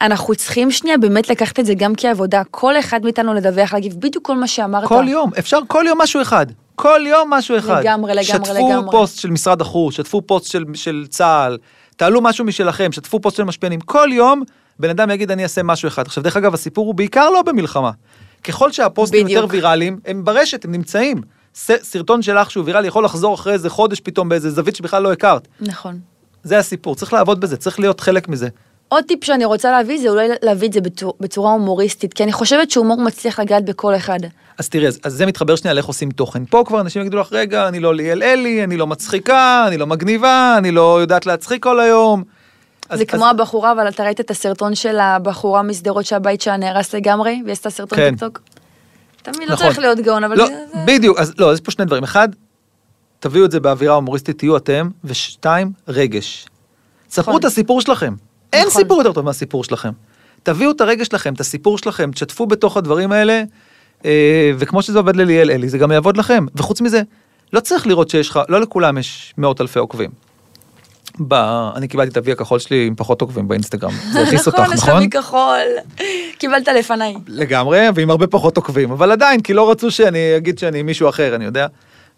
אנחנו 0.00 0.34
צריכים 0.34 0.70
שנייה 0.70 0.98
באמת 0.98 1.30
לקחת 1.30 1.60
את 1.60 1.66
זה 1.66 1.74
גם 1.74 1.92
כעבודה, 1.96 2.42
כל 2.50 2.78
אחד 2.78 3.00
מאיתנו 3.04 3.34
לדווח, 3.34 3.74
להגיב 3.74 3.94
בדיוק 3.98 4.26
כל 4.26 4.36
מה 4.36 4.46
שאמרת. 4.46 4.88
כל 4.88 5.04
יום, 5.08 5.30
אפשר 5.38 5.58
כל 5.68 5.84
יום 5.88 6.02
משהו 6.02 6.22
אחד. 6.22 6.46
כל 6.74 7.00
יום 7.06 7.34
משהו 7.34 7.58
אחד. 7.58 7.80
לגמרי, 7.80 8.10
לגמרי, 8.12 8.24
שתפו 8.24 8.68
לגמרי. 8.68 8.90
פוסט 8.90 9.18
של 9.18 9.30
משרד 9.30 9.60
החוץ, 9.60 9.94
שתפו 9.94 10.22
פוסט 10.22 10.50
של, 10.50 10.64
של 10.74 11.06
צה"ל, 11.08 11.58
תעלו 11.96 12.20
משהו 12.20 12.44
משלכם, 12.44 12.92
שתפו 12.92 13.20
פוסט 13.20 13.36
של 13.36 13.44
משפיענים. 13.44 13.80
כל 13.80 14.08
יום 14.12 14.42
בן 14.78 14.90
אדם 14.90 15.10
יגיד 15.10 15.30
אני 15.30 15.42
אעשה 15.42 15.62
משהו 15.62 15.88
אחד. 15.88 16.06
עכשיו 16.06 16.24
דרך 16.24 16.36
אגב 16.36 16.54
הסיפור 16.54 16.86
הוא 16.86 16.94
בעיקר 16.94 17.30
לא 17.30 17.42
במלחמה. 17.42 17.90
ככל 18.44 18.72
שהפוסטים 18.72 19.24
בדיוק. 19.24 19.42
יותר 19.42 19.54
ויראליים, 19.54 19.98
הם 20.06 20.24
ברשת, 20.24 20.64
הם 20.64 20.72
נמצאים. 20.72 21.22
סרטון 21.82 22.22
שלך 22.22 22.50
שהוא 22.50 22.64
ויראלי 22.64 22.88
יכול 22.88 23.04
לחזור 23.04 23.34
אחרי 23.34 23.52
איזה 23.52 23.70
חודש 23.70 24.00
פתאום 24.00 24.28
באיזה 24.28 24.50
זווית 24.50 24.76
שבכלל 24.76 25.02
לא 25.02 25.12
הכרת. 25.12 25.48
נכון. 25.60 25.98
זה 26.42 26.58
הסיפור, 26.58 26.94
צריך 26.94 27.12
לעבוד 27.12 27.40
בזה, 27.40 27.56
צריך 27.56 27.80
להיות 27.80 28.00
חלק 28.00 28.28
מזה. 28.28 28.48
עוד 28.88 29.04
טיפ 29.04 29.24
שאני 29.24 29.44
רוצה 29.44 29.70
להביא 29.70 30.00
זה 30.00 30.08
אולי 30.08 30.28
להביא 30.42 30.68
את 30.68 30.72
זה 30.72 30.80
בצורה, 30.80 31.12
בצורה 31.20 31.52
הומוריסטית, 31.52 32.14
כי 32.14 32.22
אני 32.22 32.32
חושבת 32.32 32.70
שהומור 32.70 33.00
מצליח 33.00 33.40
לגעת 33.40 33.64
בכל 33.64 33.96
אחד. 33.96 34.18
אז 34.58 34.68
תראי, 34.68 34.86
אז, 34.86 34.98
אז 35.04 35.12
זה 35.14 35.26
מתחבר 35.26 35.56
שנייה 35.56 35.74
לאיך 35.74 35.86
עושים 35.86 36.10
תוכן. 36.10 36.44
פה 36.44 36.62
כבר 36.66 36.80
אנשים 36.80 37.02
יגידו 37.02 37.16
לך, 37.18 37.28
רגע, 37.32 37.68
אני 37.68 37.80
לא 37.80 37.94
ליאל 37.94 38.22
אלי, 38.22 38.64
אני 38.64 38.76
לא 38.76 38.86
מצחיקה, 38.86 39.64
אני 39.68 39.76
לא 39.78 39.86
מגניבה, 39.86 40.54
אני 40.58 40.70
לא 40.70 41.00
יודעת 41.00 41.26
להצחיק 41.26 41.62
כל 41.62 41.80
היום. 41.80 42.24
אז- 42.88 42.98
זה 42.98 43.04
אז- 43.04 43.10
כמו 43.10 43.26
הבחורה, 43.26 43.72
אבל 43.72 43.88
אתה 43.88 44.02
ראית 44.04 44.20
את 44.20 44.30
הסרטון 44.30 44.74
של 44.74 44.98
הבחורה 45.00 45.62
משדרות 45.62 46.06
שהבית 46.06 46.40
שלה 46.40 46.56
נהרס 46.56 46.94
לגמרי, 46.94 47.40
והיא 47.44 47.52
עשתה 47.52 47.70
סרטון 47.70 47.98
כן. 47.98 48.10
טיקטוק? 48.10 48.40
תמיד 49.22 49.48
לא 49.48 49.54
נכון. 49.54 49.66
צריך 49.66 49.78
להיות 49.78 49.98
גאון, 49.98 50.24
אבל 50.24 50.36
לא, 50.38 50.46
זה- 50.46 50.54
בדיוק, 50.86 51.18
אז 51.18 51.32
לא, 51.38 51.50
אז 51.50 51.54
יש 51.58 51.60
פה 51.60 51.70
שני 51.70 51.84
דברים. 51.84 52.02
אחד, 52.02 52.28
תביאו 53.20 53.44
את 53.44 53.50
זה 53.50 53.60
באווירה 53.60 53.94
הומוריסטית, 53.94 54.38
תהיו 54.38 54.56
אתם, 54.56 54.88
ושתיים, 55.04 55.72
רגש. 55.88 56.46
ספרו 57.10 57.22
נכון. 57.32 57.40
את 57.40 57.44
הסיפור 57.44 57.80
שלכם. 57.80 58.14
אין 58.52 58.66
נכון. 58.66 58.82
סיפור 58.82 58.98
יותר 58.98 59.12
טוב 59.12 59.24
מהסיפור 59.24 59.64
שלכם. 59.64 59.90
תביאו 60.42 60.70
את 60.70 60.80
הרגש 60.80 61.06
שלכם, 61.06 61.34
את 61.34 61.40
הסיפור 61.40 61.78
שלכם, 61.78 62.10
תשתפו 62.12 62.46
בתוך 62.46 62.76
הדברים 62.76 63.12
האלה, 63.12 63.42
אה, 64.04 64.50
וכמו 64.58 64.82
שזה 64.82 64.98
עובד 64.98 65.16
לליאל 65.16 65.50
אלי, 65.50 65.68
זה 65.68 65.78
גם 65.78 65.90
יעבוד 65.92 66.16
לכם. 66.16 66.46
וחוץ 66.54 66.80
מזה, 66.80 67.02
לא 67.52 67.60
צריך 67.60 67.86
לראות 67.86 68.10
שיש 68.10 68.28
לך, 68.30 68.40
לא 68.48 68.60
לכולם 68.60 68.98
יש 68.98 69.34
מאות 69.38 69.60
אלפי 69.60 69.78
עוקבים. 69.78 70.10
ב... 71.20 71.34
אני 71.76 71.88
קיבלתי 71.88 72.10
את 72.10 72.16
אבי 72.16 72.32
הכחול 72.32 72.58
שלי 72.58 72.86
עם 72.86 72.94
פחות 72.94 73.20
עוקבים 73.20 73.48
באינסטגרם. 73.48 73.92
זה 74.12 74.22
הכעיס 74.22 74.46
אותך, 74.46 74.58
נכון, 74.58 74.74
יש 74.74 74.82
לך 74.82 74.88
נכון? 74.88 75.02
מכחול. 75.02 75.58
קיבלת 76.38 76.68
לפניי. 76.68 77.14
לגמרי, 77.26 77.86
ועם 77.94 78.10
הרבה 78.10 78.26
פחות 78.26 78.56
עוקבים, 78.56 78.90
אבל 78.90 79.12
עדיין, 79.12 79.40
כי 79.40 79.54
לא 79.54 79.70
רצו 79.70 79.90
שאני 79.90 80.36
אגיד 80.36 80.58
שאני 80.58 80.82
מישהו 80.82 81.08
אחר, 81.08 81.34
אני 81.34 81.44
יודע. 81.44 81.66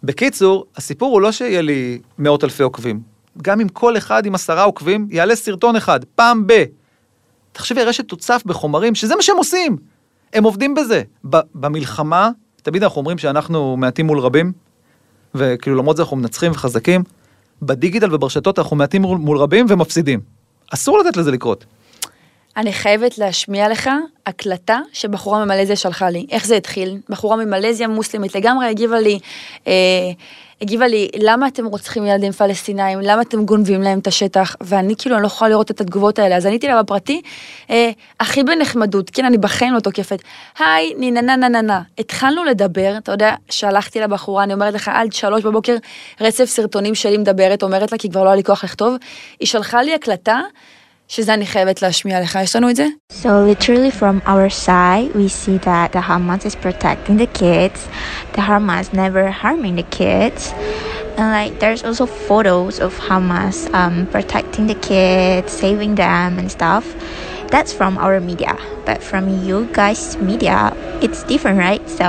בקיצור, 0.03 0.65
הסיפור 0.77 1.11
הוא 1.11 1.21
לא 1.21 1.31
שיהיה 1.31 1.61
לי 1.61 1.99
מאות 2.19 2.43
אלפי 2.43 2.63
עוקבים. 2.63 2.99
גם 3.41 3.61
אם 3.61 3.67
כל 3.67 3.97
אחד 3.97 4.25
עם 4.25 4.35
עשרה 4.35 4.63
עוקבים 4.63 5.07
יעלה 5.11 5.35
סרטון 5.35 5.75
אחד, 5.75 5.99
פעם 6.15 6.47
ב... 6.47 6.63
תחשבי, 7.51 7.81
הרשת 7.81 8.07
תוצף 8.07 8.41
בחומרים, 8.45 8.95
שזה 8.95 9.15
מה 9.15 9.21
שהם 9.21 9.37
עושים. 9.37 9.77
הם 10.33 10.43
עובדים 10.43 10.75
בזה. 10.75 11.01
ב- 11.29 11.39
במלחמה, 11.55 12.29
תמיד 12.61 12.83
אנחנו 12.83 12.99
אומרים 12.99 13.17
שאנחנו 13.17 13.77
מעטים 13.77 14.07
מול 14.07 14.19
רבים, 14.19 14.51
וכאילו 15.35 15.75
למרות 15.75 15.97
זה 15.97 16.03
אנחנו 16.03 16.17
מנצחים 16.17 16.51
וחזקים. 16.51 17.03
בדיגיטל 17.61 18.15
וברשתות 18.15 18.59
אנחנו 18.59 18.75
מעטים 18.75 19.01
מול, 19.01 19.17
מול 19.17 19.37
רבים 19.37 19.65
ומפסידים. 19.69 20.19
אסור 20.73 20.99
לתת 20.99 21.17
לזה 21.17 21.31
לקרות. 21.31 21.65
אני 22.57 22.73
חייבת 22.73 23.17
להשמיע 23.17 23.69
לך 23.69 23.89
הקלטה 24.25 24.79
שבחורה 24.93 25.45
ממלזיה 25.45 25.75
שלחה 25.75 26.09
לי. 26.09 26.25
איך 26.31 26.45
זה 26.45 26.55
התחיל? 26.55 26.97
בחורה 27.09 27.45
ממלזיה 27.45 27.87
מוסלמית 27.87 28.35
לגמרי 28.35 28.67
הגיבה 28.67 28.99
לי, 28.99 29.19
אה, 29.67 29.73
הגיבה 30.61 30.87
לי, 30.87 31.07
למה 31.19 31.47
אתם 31.47 31.65
רוצחים 31.65 32.05
ילדים 32.05 32.31
פלסטינאים? 32.31 32.99
למה 33.01 33.21
אתם 33.21 33.45
גונבים 33.45 33.81
להם 33.81 33.99
את 33.99 34.07
השטח? 34.07 34.55
ואני 34.61 34.95
כאילו, 34.97 35.15
אני 35.15 35.21
לא 35.23 35.27
יכולה 35.27 35.49
לראות 35.49 35.71
את 35.71 35.81
התגובות 35.81 36.19
האלה. 36.19 36.35
אז 36.35 36.45
עניתי 36.45 36.67
לה 36.67 36.83
בפרטי, 36.83 37.21
אה, 37.69 37.91
הכי 38.19 38.43
בנחמדות, 38.43 39.09
כן, 39.09 39.25
אני 39.25 39.37
בחיים 39.37 39.73
לא 39.73 39.79
תוקפת. 39.79 40.21
היי, 40.59 40.93
נה 41.11 41.21
נה 41.21 41.35
נה 41.35 41.49
נה 41.49 41.61
נה. 41.61 41.81
התחלנו 41.97 42.43
לדבר, 42.43 42.93
אתה 42.97 43.11
יודע, 43.11 43.35
שלחתי 43.49 43.99
לבחורה, 43.99 44.43
אני 44.43 44.53
אומרת 44.53 44.73
לך, 44.73 44.91
עד 44.93 45.13
שלוש 45.13 45.43
בבוקר, 45.43 45.75
רצף 46.21 46.45
סרטונים 46.45 46.95
שלי 46.95 47.17
מדברת, 47.17 47.63
אומרת 47.63 47.91
לה, 47.91 47.97
כי 47.97 48.09
כבר 48.09 48.23
לא 48.23 48.29
היה 48.29 48.35
לי 48.35 48.43
כוח 48.43 48.63
לכתוב. 48.63 48.95
היא 49.39 49.47
שלחה 49.47 49.81
לי 49.81 49.93
הקלטה. 49.93 50.39
שזה 51.10 51.34
אני 51.34 51.46
חייבת 51.46 51.82
להשמיע 51.82 52.20
לך, 52.20 52.38
יש 52.42 52.56
לנו 52.56 52.70
את 52.70 52.76
זה? 52.76 52.86
So 53.12 53.26
literally 53.26 53.90
from 53.90 54.20
our 54.26 54.50
side, 54.50 55.14
we 55.14 55.28
see 55.28 55.58
that 55.58 55.92
the 55.92 56.00
Hamas 56.00 56.44
is 56.44 56.56
protecting 56.56 57.16
the 57.16 57.28
kids. 57.40 57.88
The 58.32 58.42
Hamas 58.42 58.92
never 58.92 59.30
harming 59.30 59.76
the 59.76 59.88
kids. 60.00 60.52
And 61.16 61.28
like 61.38 61.60
there's 61.60 61.82
also 61.84 62.06
photos 62.28 62.80
of 62.80 62.92
Hamas 63.08 63.56
um, 63.72 64.06
protecting 64.14 64.66
the 64.66 64.78
kids, 64.90 65.52
saving 65.52 65.94
them 65.94 66.38
and 66.40 66.50
stuff. 66.50 66.84
That's 67.52 67.72
from 67.72 67.92
our 67.98 68.18
media. 68.20 68.54
But 68.84 68.98
from 69.02 69.24
you 69.46 69.68
guys' 69.72 70.16
media, 70.30 70.58
it's 71.04 71.22
different, 71.22 71.58
right? 71.58 71.84
So 71.98 72.06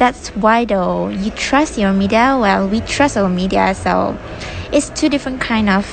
that's 0.00 0.28
why 0.44 0.64
though 0.64 1.08
you 1.22 1.30
trust 1.48 1.72
your 1.78 1.92
media, 1.92 2.24
well 2.44 2.66
we 2.66 2.80
trust 2.80 3.14
our 3.18 3.28
media, 3.28 3.74
so 3.84 4.18
it's 4.72 4.88
two 4.98 5.08
different 5.14 5.40
kind 5.40 5.68
of 5.68 5.84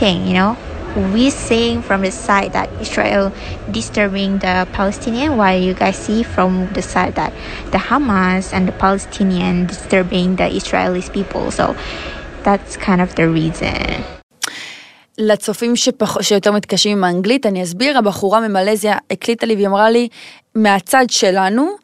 thing, 0.00 0.26
you 0.26 0.34
know 0.40 0.56
we 1.12 1.30
seeing 1.30 1.82
from 1.82 2.02
the 2.02 2.10
side 2.10 2.52
that 2.52 2.68
Israel 2.80 3.32
disturbing 3.70 4.38
the 4.38 4.66
Palestinian, 4.72 5.36
while 5.36 5.58
you 5.58 5.74
guys 5.74 5.96
see 5.96 6.22
from 6.22 6.52
the 6.72 6.82
side 6.82 7.14
that 7.16 7.32
the 7.72 7.78
Hamas 7.78 8.52
and 8.52 8.68
the 8.68 8.76
Palestinian 8.84 9.66
disturbing 9.66 10.36
the 10.36 10.48
Israelis 10.60 11.12
people. 11.12 11.50
So 11.50 11.74
that's 12.44 12.76
kind 12.76 13.00
of 13.00 13.14
the 13.16 13.26
reason. 13.28 14.04
לצופים 15.18 15.76
שפח... 15.76 16.22
שיותר 16.22 16.52
מתקשים 16.52 16.98
עם 16.98 17.04
האנגלית, 17.04 17.46
אני 17.46 17.62
אסביר, 17.62 17.98
הבחורה 17.98 18.48
ממלזיה 18.48 18.96
הקליטה 19.10 19.46
לי 19.46 19.54
והיא 19.54 19.66
אמרה 19.66 19.90
לי, 19.90 20.08
מהצד 20.54 21.04
שלנו, 21.08 21.76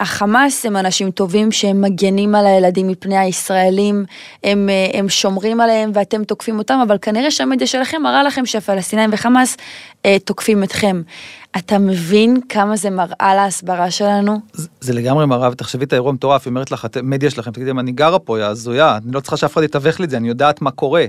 החמאס 0.00 0.66
הם 0.66 0.76
אנשים 0.76 1.10
טובים 1.10 1.52
שהם 1.52 1.80
מגנים 1.80 2.34
על 2.34 2.46
הילדים 2.46 2.88
מפני 2.88 3.18
הישראלים, 3.18 4.04
הם, 4.44 4.68
אה, 4.68 4.98
הם 4.98 5.08
שומרים 5.08 5.60
עליהם 5.60 5.90
ואתם 5.94 6.24
תוקפים 6.24 6.58
אותם, 6.58 6.78
אבל 6.86 6.96
כנראה 7.02 7.30
שהמדיה 7.30 7.66
שלכם 7.66 8.02
מראה 8.02 8.22
לכם 8.22 8.46
שהפלסטינאים 8.46 9.10
וחמאס 9.12 9.56
אה, 10.04 10.16
תוקפים 10.24 10.62
אתכם. 10.62 11.02
אתה 11.56 11.78
מבין 11.78 12.40
כמה 12.48 12.76
זה 12.76 12.90
מראה 12.90 13.34
להסברה 13.34 13.90
שלנו? 13.90 14.40
זה, 14.52 14.68
זה 14.80 14.92
לגמרי 14.92 15.26
מראה, 15.26 15.50
ותחשבי 15.50 15.84
את 15.84 15.92
האירוע 15.92 16.10
המטורף, 16.10 16.46
היא 16.46 16.50
אומרת 16.50 16.70
לך, 16.70 16.86
המדיה 16.96 17.30
שלכם, 17.30 17.50
תגידי, 17.50 17.70
אני 17.70 17.92
גרה 17.92 18.18
פה, 18.18 18.38
היא 18.38 18.44
הזויה, 18.44 18.96
אני 18.96 19.12
לא 19.12 19.20
צריכה 19.20 19.36
שאף 19.36 19.52
אחד 19.52 19.62
יתווך 19.62 20.00
לי 20.00 20.04
את 20.04 20.10
זה, 20.10 20.16
אני 20.16 20.28
יודעת 20.28 20.62
מה 20.62 20.70
קורה. 20.70 21.04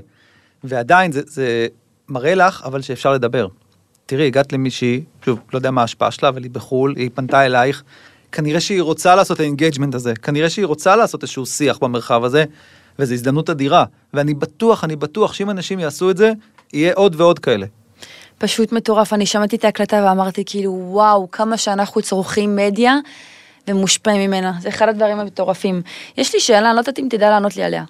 ועדיין 0.63 1.11
זה, 1.11 1.21
זה 1.25 1.67
מראה 2.09 2.35
לך, 2.35 2.61
אבל 2.65 2.81
שאפשר 2.81 3.13
לדבר. 3.13 3.47
תראי, 4.05 4.27
הגעת 4.27 4.53
למישהי, 4.53 5.03
שוב, 5.25 5.39
לא 5.53 5.57
יודע 5.57 5.71
מה 5.71 5.81
ההשפעה 5.81 6.11
שלה, 6.11 6.29
אבל 6.29 6.43
היא 6.43 6.51
בחו"ל, 6.51 6.93
היא 6.97 7.09
פנתה 7.13 7.45
אלייך, 7.45 7.83
כנראה 8.31 8.59
שהיא 8.59 8.81
רוצה 8.81 9.15
לעשות 9.15 9.35
את 9.35 9.39
ה 9.39 9.44
engagement 9.44 9.95
הזה, 9.95 10.13
כנראה 10.15 10.49
שהיא 10.49 10.65
רוצה 10.65 10.95
לעשות 10.95 11.23
איזשהו 11.23 11.45
שיח 11.45 11.77
במרחב 11.77 12.23
הזה, 12.23 12.45
וזו 12.99 13.13
הזדמנות 13.13 13.49
אדירה. 13.49 13.85
ואני 14.13 14.33
בטוח, 14.33 14.83
אני 14.83 14.95
בטוח 14.95 15.33
שאם 15.33 15.49
אנשים 15.49 15.79
יעשו 15.79 16.11
את 16.11 16.17
זה, 16.17 16.31
יהיה 16.73 16.93
עוד 16.93 17.21
ועוד 17.21 17.39
כאלה. 17.39 17.65
פשוט 18.37 18.71
מטורף, 18.71 19.13
אני 19.13 19.25
שמעתי 19.25 19.55
את 19.55 19.65
ההקלטה 19.65 20.03
ואמרתי 20.05 20.43
כאילו 20.45 20.71
וואו 20.71 21.31
כמה 21.31 21.57
שאנחנו 21.57 22.01
צורכים 22.01 22.55
מדיה 22.55 22.95
ומושפעים 23.67 24.21
ממנה, 24.21 24.53
זה 24.61 24.69
אחד 24.69 24.89
הדברים 24.89 25.19
המטורפים. 25.19 25.81
יש 26.17 26.33
לי 26.33 26.39
שאלה, 26.39 26.67
אני 26.67 26.75
לא 26.75 26.79
יודעת 26.79 26.99
אם 26.99 27.07
תדע 27.09 27.29
לענות 27.29 27.57
לי 27.57 27.63
עליה. 27.63 27.83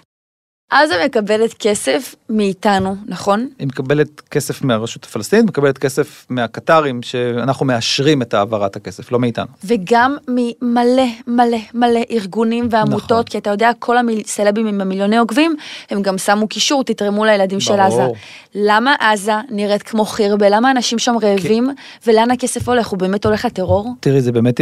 עזה 0.72 0.94
מקבלת 1.06 1.54
כסף 1.54 2.16
מאיתנו, 2.30 2.96
נכון? 3.06 3.48
היא 3.60 3.68
מקבלת 3.68 4.22
כסף 4.22 4.62
מהרשות 4.62 5.04
הפלסטינית, 5.04 5.46
מקבלת 5.46 5.78
כסף 5.78 6.26
מהקטרים, 6.30 7.02
שאנחנו 7.02 7.66
מאשרים 7.66 8.22
את 8.22 8.34
העברת 8.34 8.76
הכסף, 8.76 9.12
לא 9.12 9.20
מאיתנו. 9.20 9.46
וגם 9.64 10.18
ממלא 10.28 11.04
מלא 11.28 11.58
מלא 11.74 12.00
ארגונים 12.12 12.68
ועמותות, 12.72 13.12
נכון. 13.12 13.24
כי 13.24 13.38
אתה 13.38 13.50
יודע, 13.50 13.72
כל 13.80 13.96
הסלבים 13.98 14.68
עם 14.68 14.82
המיליוני 14.82 15.18
עוקבים, 15.18 15.56
הם 15.90 16.02
גם 16.02 16.18
שמו 16.18 16.48
קישור, 16.48 16.84
תתרמו 16.84 17.26
לילדים 17.26 17.60
של 17.60 17.76
ברור. 17.76 18.02
עזה. 18.02 18.20
למה 18.56 18.96
עזה 19.00 19.34
נראית 19.50 19.84
כמו 19.84 20.06
חירבה? 20.06 20.50
למה 20.50 20.72
אנשים 20.72 21.00
שם 21.00 21.16
רעבים? 21.22 21.70
ולאן 22.08 22.32
הכסף 22.32 22.70
הולך? 22.70 22.88
הוא 22.88 23.00
באמת 23.00 23.26
הולך 23.26 23.46
לטרור? 23.46 23.94
תראי, 24.00 24.22
זה 24.22 24.32
באמת 24.32 24.62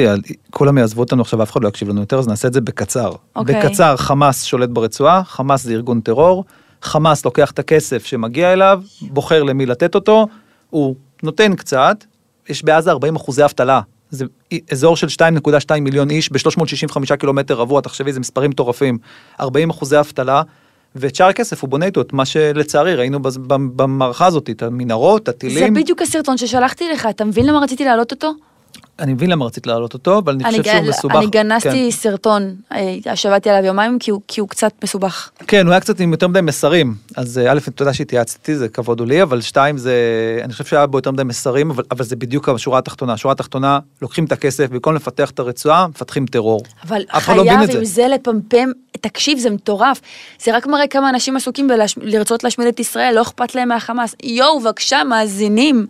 כולם 0.52 0.78
יעזבו 0.78 1.02
אותנו 1.02 1.22
עכשיו, 1.22 1.43
אף 1.43 1.52
אחד 1.52 1.63
לא 1.63 1.67
יקשיב 1.67 1.89
לנו 1.89 2.00
יותר, 2.00 2.19
אז 2.19 2.28
נעשה 2.28 2.48
את 2.48 2.54
זה 2.54 2.62
בקצר. 2.62 3.12
אוקיי. 3.36 3.56
בקצר, 3.56 3.98
חמאס 3.98 4.43
שולט 4.43 4.69
ברצועה, 4.69 5.24
חמאס 5.24 5.63
זה 5.63 5.74
ארגון 5.74 5.99
טרור, 6.02 6.44
חמאס 6.82 7.26
לוקח 7.26 7.52
את 7.52 7.60
הכסף 7.60 8.06
שמגיע 8.06 8.54
אליו, 8.54 8.82
בוחר 9.02 9.44
למי 9.44 9.66
לתת 9.66 9.96
אותו, 9.96 10.28
הוא 10.70 10.96
נותן 11.24 11.56
קצת, 11.56 12.04
יש 12.50 12.64
בעזה 12.64 12.92
40 12.92 13.16
אחוזי 13.16 13.46
אבטלה. 13.46 13.82
זה 14.10 14.26
אזור 14.72 14.98
של 14.98 15.08
2.2 15.08 15.80
מיליון 15.82 16.10
איש 16.10 16.32
ב-365 16.32 17.16
קילומטר 17.16 17.56
רבוע, 17.56 17.82
תחשבי, 17.82 18.14
זה 18.14 18.20
מספרים 18.20 18.50
מטורפים. 18.50 18.98
40 19.40 19.70
אחוזי 19.70 20.00
אבטלה, 20.00 20.42
ואת 20.96 21.16
שאר 21.16 21.28
הכסף 21.28 21.62
הוא 21.62 21.70
בונה 21.70 21.86
איתו 21.86 22.02
את 22.02 22.14
מה 22.14 22.26
שלצערי 22.26 22.96
ראינו 22.96 23.20
במערכה 23.48 24.26
הזאת, 24.26 24.50
את 24.50 24.64
המנהרות, 24.64 25.26
זה 25.26 25.32
הטילים. 25.32 25.74
בדיוק 25.74 26.02
הסרטון 26.02 26.38
ששלחתי 26.38 26.90
לך, 26.94 27.08
אתה 27.10 27.26
מבין 27.26 27.46
למה 27.46 27.60
רציתי 27.60 27.86
להעלות 27.86 28.12
אותו? 28.12 28.34
אני 29.00 29.14
מבין 29.14 29.30
למה 29.30 29.46
רצית 29.46 29.68
להעלות 29.68 29.94
אותו, 29.94 30.18
אבל 30.18 30.34
אני 30.34 30.44
חושב 30.44 30.70
אני, 30.70 30.80
שהוא 30.80 30.90
מסובך. 30.90 31.16
אני 31.16 31.28
גנזתי 31.28 31.70
כן. 31.70 31.92
סרטון, 31.92 32.56
אה, 32.72 33.16
שבעתי 33.16 33.50
עליו 33.50 33.66
יומיים, 33.66 34.00
כי 34.00 34.12
הוא, 34.12 34.22
כי 34.28 34.42
הוא 34.42 34.50
קצת 34.50 34.72
מסובך. 34.84 35.30
כן, 35.48 35.66
הוא 35.66 35.72
היה 35.72 35.80
קצת 35.82 36.00
עם 36.00 36.12
יותר 36.12 36.28
מדי 36.28 36.42
מסרים. 36.42 36.96
אז 37.16 37.38
אה, 37.38 37.52
א', 37.52 37.60
תודה 37.76 37.94
שהתייעצתי, 37.94 38.56
זה 38.56 38.70
כבוד 38.70 39.00
הוא 39.00 39.08
לי, 39.08 39.22
אבל 39.22 39.42
שתיים, 39.42 39.78
זה, 39.78 39.94
אני 40.44 40.54
חושב 40.54 40.66
שהיה 40.66 40.86
בו 40.86 40.98
יותר 40.98 41.12
מדי 41.12 41.24
מסרים, 41.24 41.72
אבל, 41.72 41.84
אבל 41.92 42.04
זה 42.04 42.16
בדיוק 42.16 42.50
השורה 42.50 42.80
התחתונה. 42.80 43.14
השורה 43.14 43.32
התחתונה, 43.32 43.80
לוקחים 44.02 44.26
את 44.26 44.32
הכסף, 44.32 44.70
במקום 44.70 44.96
לפתח 44.96 45.30
את 45.30 45.40
הרצועה, 45.40 45.88
מפתחים 45.88 46.26
טרור. 46.26 46.64
אבל 46.88 47.02
לא 47.10 47.20
חייב 47.20 47.48
עם 47.48 47.72
זה. 47.72 47.86
זה 47.86 48.08
לפמפם, 48.08 48.70
תקשיב, 48.92 49.38
זה 49.38 49.50
מטורף. 49.50 50.02
זה 50.44 50.56
רק 50.56 50.68
מראה 50.68 50.88
כמה 50.88 51.10
אנשים 51.10 51.36
עסוקים 51.36 51.68
בלרצות 51.98 52.44
להשמיד 52.44 52.68
את 52.68 52.80
ישראל, 52.80 53.16
לא 53.16 53.22
אכפת 53.22 53.56
להם 53.56 53.70
מהחמאס. 53.70 54.16
יואו, 54.24 54.60
בבקשה, 54.60 55.04
מאזינים, 55.04 55.88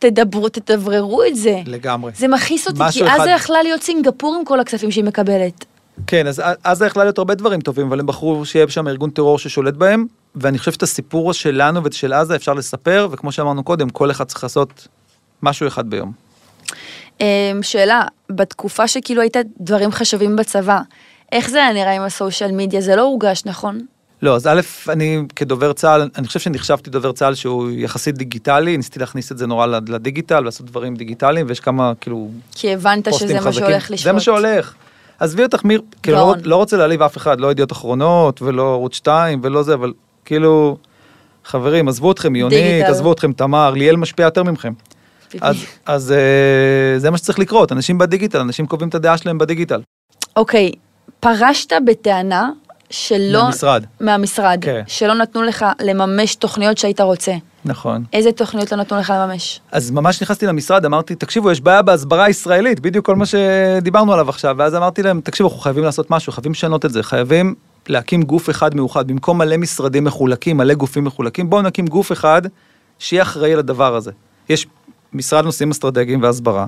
תדברו, 0.00 0.48
תדבררו 0.48 1.24
את 1.24 1.36
זה. 1.36 1.60
לגמרי. 1.66 2.12
זה 2.16 2.28
מכעיס 2.28 2.66
אותי, 2.68 2.78
כי 2.92 3.06
אחד- 3.06 3.20
עזה 3.20 3.30
יכלה 3.30 3.62
להיות 3.62 3.82
סינגפור 3.82 4.34
עם 4.38 4.44
כל 4.44 4.60
הכספים 4.60 4.90
שהיא 4.90 5.04
מקבלת. 5.04 5.64
כן, 6.06 6.26
אז 6.26 6.42
עזה 6.64 6.86
יכלה 6.86 7.04
להיות 7.04 7.18
הרבה 7.18 7.34
דברים 7.34 7.60
טובים, 7.60 7.86
אבל 7.86 8.00
הם 8.00 8.06
בחרו 8.06 8.44
שיהיה 8.46 8.68
שם 8.68 8.88
ארגון 8.88 9.10
טרור 9.10 9.38
ששולט 9.38 9.74
בהם, 9.74 10.06
ואני 10.34 10.58
חושב 10.58 10.72
שאת 10.72 10.82
הסיפור 10.82 11.32
שלנו 11.32 11.80
ושל 11.84 12.12
עזה 12.12 12.36
אפשר 12.36 12.52
לספר, 12.54 13.08
וכמו 13.10 13.32
שאמרנו 13.32 13.62
קודם, 13.64 13.90
כל 13.90 14.10
אחד 14.10 14.24
צריך 14.24 14.42
לעשות 14.42 14.88
משהו 15.42 15.66
אחד 15.68 15.90
ביום. 15.90 16.12
אמ, 17.20 17.24
שאלה, 17.62 18.02
בתקופה 18.30 18.88
שכאילו 18.88 19.22
היית 19.22 19.36
דברים 19.60 19.90
חשובים 19.92 20.36
בצבא, 20.36 20.80
איך 21.32 21.50
זה 21.50 21.58
היה 21.58 21.72
נראה 21.72 21.92
עם 21.92 22.02
הסושיאל 22.02 22.52
מדיה? 22.52 22.80
זה 22.80 22.96
לא 22.96 23.02
הורגש, 23.02 23.42
נכון? 23.46 23.80
לא, 24.22 24.36
אז 24.36 24.46
א', 24.46 24.60
אני 24.88 25.22
כדובר 25.36 25.72
צה"ל, 25.72 26.08
אני 26.18 26.26
חושב 26.26 26.40
שנחשבתי 26.40 26.90
דובר 26.90 27.12
צה"ל 27.12 27.34
שהוא 27.34 27.70
יחסית 27.70 28.18
דיגיטלי, 28.18 28.76
ניסיתי 28.76 28.98
להכניס 28.98 29.32
את 29.32 29.38
זה 29.38 29.46
נורא 29.46 29.66
לדיגיטל, 29.66 30.40
לעשות 30.40 30.66
דברים 30.66 30.96
דיגיטליים, 30.96 31.46
ויש 31.48 31.60
כמה, 31.60 31.92
כאילו, 32.00 32.28
כי 32.54 32.72
הבנת 32.72 33.14
שזה 33.14 33.34
מה 33.34 33.40
חזקים. 33.40 33.52
שהולך 33.52 33.90
לשפוט. 33.90 34.04
זה 34.04 34.12
מה 34.12 34.20
שהולך. 34.20 34.74
עזבי 35.18 35.42
אותך, 35.42 35.64
מיר, 35.64 35.82
כאילו, 36.02 36.18
לא, 36.18 36.34
לא 36.44 36.56
רוצה 36.56 36.76
להעליב 36.76 37.02
אף 37.02 37.16
אחד, 37.16 37.40
לא 37.40 37.50
ידיעות 37.50 37.72
אחרונות, 37.72 38.42
ולא 38.42 38.72
ערוץ 38.72 38.94
2, 38.94 39.40
ולא 39.42 39.62
זה, 39.62 39.74
אבל 39.74 39.92
כאילו, 40.24 40.76
חברים, 41.44 41.88
עזבו 41.88 42.12
אתכם, 42.12 42.36
יונית. 42.36 42.84
עזבו 42.84 43.12
אתכם, 43.12 43.32
תמר, 43.32 43.70
ליאל 43.70 43.96
משפיע 43.96 44.24
יותר 44.24 44.42
מכם. 44.42 44.72
אז, 45.40 45.56
אז 45.86 46.12
אה, 46.12 46.98
זה 46.98 47.10
מה 47.10 47.18
שצריך 47.18 47.38
לקרות, 47.38 47.72
אנשים 47.72 47.98
בדיגיטל, 47.98 48.38
אנשים 48.38 48.66
קובעים 48.66 48.88
את 48.88 48.94
הדעה 48.94 49.16
שלהם 49.16 49.38
בדיגיטל. 49.38 49.80
אוקיי, 50.36 50.72
פרשת 51.20 51.72
בטענה 51.86 52.50
שלא... 52.90 53.42
מהמשרד. 53.42 53.84
מהמשרד. 54.00 54.58
כן. 54.60 54.82
שלא 54.86 55.14
נתנו 55.14 55.42
לך 55.42 55.66
לממש 55.80 56.34
תוכניות 56.34 56.78
שהיית 56.78 57.00
רוצה. 57.00 57.32
נכון. 57.64 58.04
איזה 58.12 58.32
תוכניות 58.32 58.72
לא 58.72 58.78
נתנו 58.78 58.98
לך 58.98 59.12
לממש? 59.16 59.60
אז 59.72 59.90
ממש 59.90 60.22
נכנסתי 60.22 60.46
למשרד, 60.46 60.84
אמרתי, 60.84 61.14
תקשיבו, 61.14 61.50
יש 61.50 61.60
בעיה 61.60 61.82
בהסברה 61.82 62.24
הישראלית, 62.24 62.80
בדיוק 62.80 63.06
כל 63.06 63.16
מה 63.16 63.26
שדיברנו 63.26 64.12
עליו 64.12 64.28
עכשיו, 64.28 64.54
ואז 64.58 64.74
אמרתי 64.74 65.02
להם, 65.02 65.20
תקשיבו, 65.20 65.48
אנחנו 65.48 65.60
חייבים 65.60 65.84
לעשות 65.84 66.10
משהו, 66.10 66.32
חייבים 66.32 66.52
לשנות 66.52 66.84
את 66.84 66.90
זה, 66.90 67.02
חייבים 67.02 67.54
להקים 67.88 68.22
גוף 68.22 68.50
אחד 68.50 68.74
מאוחד, 68.74 69.08
במקום 69.08 69.38
מלא 69.38 69.56
משרדים 69.56 70.04
מחולקים, 70.04 70.56
מלא 70.56 70.74
גופים 70.74 71.04
מחולקים, 71.04 71.50
בואו 71.50 71.62
נקים 71.62 71.86
גוף 71.86 72.12
אחד 72.12 72.42
שיהיה 72.98 73.22
אחראי 73.22 73.52
על 73.52 73.58
הדבר 73.58 73.94
הזה. 73.96 74.10
יש 74.48 74.66
משרד 75.12 75.44
נושאים 75.44 75.70
אסטרטגיים 75.70 76.22
והסברה, 76.22 76.66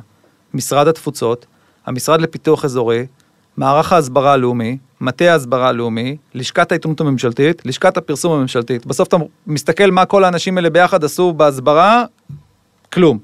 משרד 0.55 0.89
התפוצות, 0.89 1.47
המשרד 1.87 2.21
לפיתוח 2.21 2.65
אזורי, 2.65 3.07
מערך 3.57 3.93
ההסברה 3.93 4.33
הלאומי, 4.33 4.79
מטה 5.01 5.25
ההסברה 5.25 5.69
הלאומי, 5.69 6.17
לשכת 6.35 6.73
העיתונות 6.73 7.01
הממשלתית, 7.01 7.67
לשכת 7.67 7.97
הפרסום 7.97 8.33
הממשלתית. 8.33 8.87
בסוף 8.87 9.09
אתה 9.09 9.17
מסתכל 9.47 9.91
מה 9.91 10.05
כל 10.05 10.25
האנשים 10.25 10.57
האלה 10.57 10.71
ביחד 10.71 11.05
עשו 11.05 11.33
בהסברה, 11.33 12.05
כלום. 12.93 13.19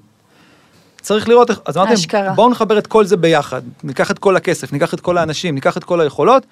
צריך 1.00 1.28
לראות 1.28 1.50
איך, 1.50 1.60
אז 1.66 1.76
אמרתי, 1.76 1.94
בואו 2.34 2.50
נחבר 2.50 2.78
את 2.78 2.86
כל 2.86 3.04
זה 3.04 3.16
ביחד, 3.16 3.62
ניקח 3.84 4.10
את 4.10 4.18
כל 4.18 4.36
הכסף, 4.36 4.72
ניקח 4.72 4.94
את 4.94 5.00
כל 5.00 5.18
האנשים, 5.18 5.54
ניקח 5.54 5.76
את 5.76 5.84
כל 5.84 6.00
היכולות, 6.00 6.46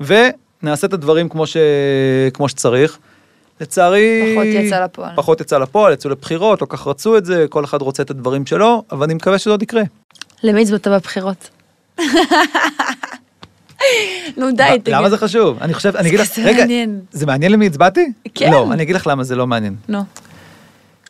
ונעשה 0.00 0.86
את 0.86 0.92
הדברים 0.92 1.28
כמו, 1.28 1.46
ש... 1.46 1.56
כמו 2.34 2.48
שצריך. 2.48 2.98
לצערי... 3.60 4.34
פחות 4.34 4.46
יצא 4.46 4.84
לפועל. 4.84 5.16
פחות 5.16 5.40
יצא 5.40 5.58
לפועל, 5.58 5.92
יצאו 5.92 6.10
לבחירות, 6.10 6.60
לא 6.60 6.66
כך 6.70 6.86
רצו 6.86 7.16
את 7.16 7.24
זה, 7.24 7.46
כל 7.48 7.64
אחד 7.64 7.82
רוצה 7.82 8.02
את 8.02 8.10
הדברים 8.10 8.46
שלו, 8.46 8.84
אבל 8.92 9.04
אני 9.04 9.14
מקווה 9.14 9.38
שזה 9.38 9.50
עוד 9.50 9.62
יקרה. 9.62 9.82
למי 10.42 10.62
הצבעת 10.62 10.88
בבחירות? 10.88 11.50
נו 14.36 14.50
די, 14.52 14.62
תגיד. 14.82 14.94
למה 14.94 15.10
זה 15.10 15.18
חשוב? 15.18 15.58
אני 15.60 15.74
חושב, 15.74 15.96
אני 15.96 16.08
אגיד 16.08 16.20
לך, 16.20 16.38
רגע. 16.38 16.64
זה 17.12 17.26
מעניין 17.26 17.52
למי 17.52 17.66
הצבעתי? 17.66 18.12
כן. 18.34 18.50
לא, 18.50 18.72
אני 18.72 18.82
אגיד 18.82 18.96
לך 18.96 19.06
למה 19.06 19.24
זה 19.24 19.36
לא 19.36 19.46
מעניין. 19.46 19.76
נו. 19.88 20.02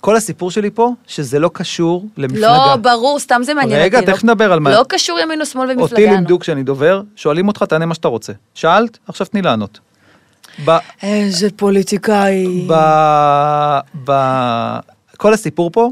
כל 0.00 0.16
הסיפור 0.16 0.50
שלי 0.50 0.70
פה, 0.70 0.90
שזה 1.06 1.38
לא 1.38 1.50
קשור 1.52 2.06
למפלגה. 2.16 2.40
לא, 2.48 2.76
ברור, 2.76 3.18
סתם 3.18 3.40
זה 3.44 3.54
מעניין 3.54 3.80
אותי. 3.80 3.84
רגע, 3.84 4.00
לא- 4.00 4.06
תכף 4.06 4.24
נדבר 4.24 4.52
על 4.52 4.60
מה. 4.60 4.70
לא 4.70 4.84
קשור 4.88 5.18
ימין 5.20 5.40
או 5.40 5.46
שמאל 5.46 5.70
ומפלגה. 5.70 5.82
אותי. 5.82 6.06
לימדו 6.06 6.38
כשאני 6.38 6.62
דובר, 6.62 7.02
שואלים 7.16 7.48
אותך, 7.48 7.62
תענה 7.62 7.86
מה 7.86 7.94
שאתה 7.94 8.08
רוצה. 8.08 8.32
שאלת, 8.54 8.98
עכשיו 9.08 9.26
תני 9.26 9.42
לענות. 9.42 9.78
ב... 10.64 10.70
איזה 11.02 11.48
פוליטיקאי. 11.56 12.64
ב... 12.68 12.72
ב... 14.04 14.12
כל 15.16 15.34
הסיפור 15.34 15.70
פה, 15.70 15.90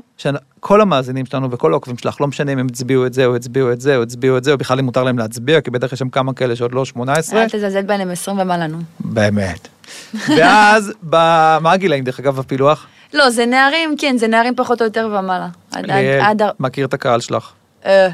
שכל 0.61 0.81
המאזינים 0.81 1.27
שלנו 1.27 1.51
וכל 1.51 1.73
העוקבים 1.73 1.99
שלך, 1.99 2.20
לא 2.20 2.27
משנה 2.27 2.53
אם 2.53 2.59
הם 2.59 2.66
הצביעו 2.70 3.07
את 3.07 3.14
זה 3.14 3.27
או 3.27 3.37
הצביעו 3.37 3.73
את 3.73 3.81
זה 3.81 3.96
או 3.96 4.03
הצביעו 4.03 4.37
את 4.37 4.44
זה, 4.44 4.53
או 4.53 4.59
בכלל 4.59 4.79
אם 4.79 4.85
מותר 4.85 5.05
להם 5.05 5.18
להצביע, 5.18 5.61
כי 5.61 5.70
בטח 5.70 5.92
יש 5.92 5.99
שם 5.99 6.09
כמה 6.09 6.33
כאלה 6.33 6.57
שעוד 6.57 6.75
לא 6.75 6.85
18. 6.85 7.42
אל 7.42 7.49
תזלזל 7.49 7.83
בהם, 7.83 8.01
הם 8.01 8.11
20 8.11 8.38
ומעלה, 8.38 8.66
נו. 8.66 8.79
באמת. 9.01 9.68
ואז. 10.14 10.92
מה 11.62 11.73
הגילאים 11.73 12.05
דרך 12.05 12.20
אגב 12.20 12.37
בפילוח? 12.37 12.87
לא, 13.14 13.31
זה 13.31 13.46
נערים, 13.46 13.94
כן, 13.99 14.16
זה 14.18 14.29
נערים 14.29 14.55
פחות 14.57 14.81
או 14.81 14.87
יותר 14.87 15.09
ומעלה. 15.18 15.49
מכיר 16.61 16.87
את 16.87 16.94
הקהל 16.94 17.20
שלך. 17.20 17.51
אה, 17.87 18.09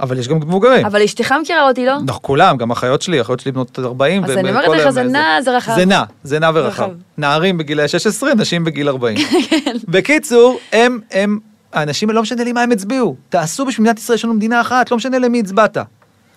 אבל 0.00 0.18
יש 0.18 0.28
גם 0.28 0.36
מבוגרים. 0.36 0.86
אבל 0.86 1.02
אשתך 1.02 1.34
מכירה 1.42 1.68
אותי, 1.68 1.86
לא? 1.86 1.96
אנחנו 1.96 2.22
כולם, 2.22 2.56
גם 2.56 2.70
אחיות 2.70 3.02
שלי, 3.02 3.20
אחיות 3.20 3.40
שלי 3.40 3.52
בנות 3.52 3.78
40. 3.78 4.24
אז 4.24 4.30
אני 4.30 4.50
אומרת 4.50 4.66
כל 4.66 4.76
לך, 4.76 4.90
זה 4.90 5.02
נע, 5.02 5.42
זה 5.42 5.56
רחב. 5.56 5.74
זה 5.74 5.84
נע, 5.84 6.02
זה 6.22 6.38
נע 6.38 6.50
ורחב. 6.54 6.82
רחב. 6.82 6.92
נערים 7.18 7.58
בגילי 7.58 7.88
16, 7.88 8.34
נשים 8.34 8.64
בגיל 8.64 8.88
40. 8.88 9.16
כן. 9.50 9.76
בקיצור, 9.88 10.58
הם, 10.72 11.00
הם, 11.10 11.38
האנשים, 11.72 12.10
לא 12.10 12.22
משנה 12.22 12.44
לי 12.44 12.52
מה 12.52 12.62
הם 12.62 12.70
הצביעו. 12.70 13.16
תעשו 13.28 13.66
בשביל 13.66 13.82
מדינת 13.82 13.98
ישראל, 13.98 14.14
יש 14.16 14.24
לנו 14.24 14.34
מדינה 14.34 14.60
אחת, 14.60 14.90
לא 14.90 14.96
משנה 14.96 15.18
למי 15.18 15.40
הצבעת. 15.40 15.76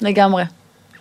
לגמרי. 0.01 0.43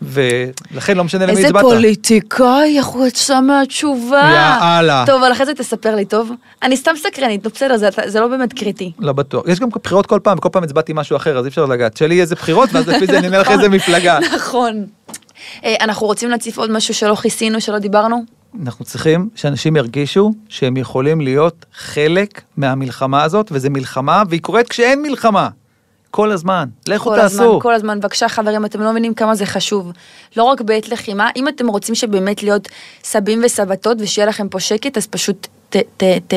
ולכן 0.02 0.96
לא 0.96 1.04
משנה 1.04 1.26
למי 1.26 1.36
איזה 1.36 1.46
הצבעת. 1.46 1.62
פוליטיקאי, 1.64 2.78
איך 2.78 2.86
הוא 2.86 3.06
יצא 3.06 3.40
מהתשובה. 3.40 4.30
יאללה. 4.34 5.04
טוב, 5.06 5.22
אבל 5.22 5.32
אחרי 5.32 5.46
זה 5.46 5.54
תספר 5.54 5.94
לי, 5.94 6.04
טוב? 6.04 6.30
אני 6.62 6.76
סתם 6.76 6.92
סקרנית, 6.96 7.44
נו 7.44 7.50
בסדר, 7.54 7.76
זה- 7.76 7.88
זה 8.06 8.20
לא 8.20 8.28
באמת 8.28 8.52
קריטי. 8.52 8.92
לא 8.98 9.12
בטוח. 9.12 9.44
יש 9.48 9.60
גם 9.60 9.68
בחירות 9.84 10.06
כל 10.06 10.20
פעם, 10.22 10.38
וכל 10.38 10.48
פעם 10.52 10.62
הצבעתי 10.62 10.92
משהו 10.94 11.16
אחר, 11.16 11.38
אז 11.38 11.44
אי 11.44 11.48
אפשר 11.48 11.64
לגעת. 11.66 11.96
שלי 11.96 12.20
איזה 12.20 12.34
בחירות, 12.34 12.68
ואז 12.72 12.88
לפי 12.88 13.06
זה 13.06 13.18
אני 13.18 13.26
אענה 13.26 13.38
לך 13.38 13.50
איזה 13.50 13.68
מפלגה. 13.68 14.18
נכון. 14.34 14.86
אה, 15.64 15.74
אנחנו 15.80 16.06
רוצים 16.06 16.30
להציף 16.30 16.58
עוד 16.58 16.70
משהו 16.70 16.94
שלא 16.94 17.14
כיסינו, 17.14 17.60
שלא 17.60 17.78
דיברנו? 17.78 18.24
אנחנו 18.60 18.84
צריכים 18.84 19.28
שאנשים 19.34 19.76
ירגישו 19.76 20.32
שהם 20.48 20.76
יכולים 20.76 21.20
להיות 21.20 21.64
חלק 21.74 22.42
מהמלחמה 22.56 23.22
הזאת, 23.22 23.48
וזו 23.52 23.70
מלחמה, 23.70 24.22
והיא 24.28 24.40
קורית 24.40 24.68
כשאין 24.68 25.02
מלחמה. 25.02 25.48
כל 26.10 26.30
הזמן. 26.30 26.68
לכו 26.88 27.10
כל 27.10 27.16
תעשו. 27.16 27.42
הזמן, 27.42 27.60
כל 27.60 27.74
הזמן. 27.74 28.00
בבקשה, 28.00 28.28
חברים, 28.28 28.64
אתם 28.64 28.80
לא 28.80 28.90
מבינים 28.90 29.14
כמה 29.14 29.34
זה 29.34 29.46
חשוב. 29.46 29.92
לא 30.36 30.42
רק 30.42 30.60
בעת 30.60 30.88
לחימה, 30.88 31.30
אם 31.36 31.48
אתם 31.48 31.68
רוצים 31.68 31.94
שבאמת 31.94 32.42
להיות 32.42 32.68
סבים 33.04 33.40
וסבתות 33.44 33.96
ושיהיה 34.00 34.28
לכם 34.28 34.48
פה 34.48 34.60
שקט, 34.60 34.96
אז 34.96 35.06
פשוט 35.06 35.46
ת... 35.68 35.76
ת... 35.76 36.02
ת... 36.02 36.34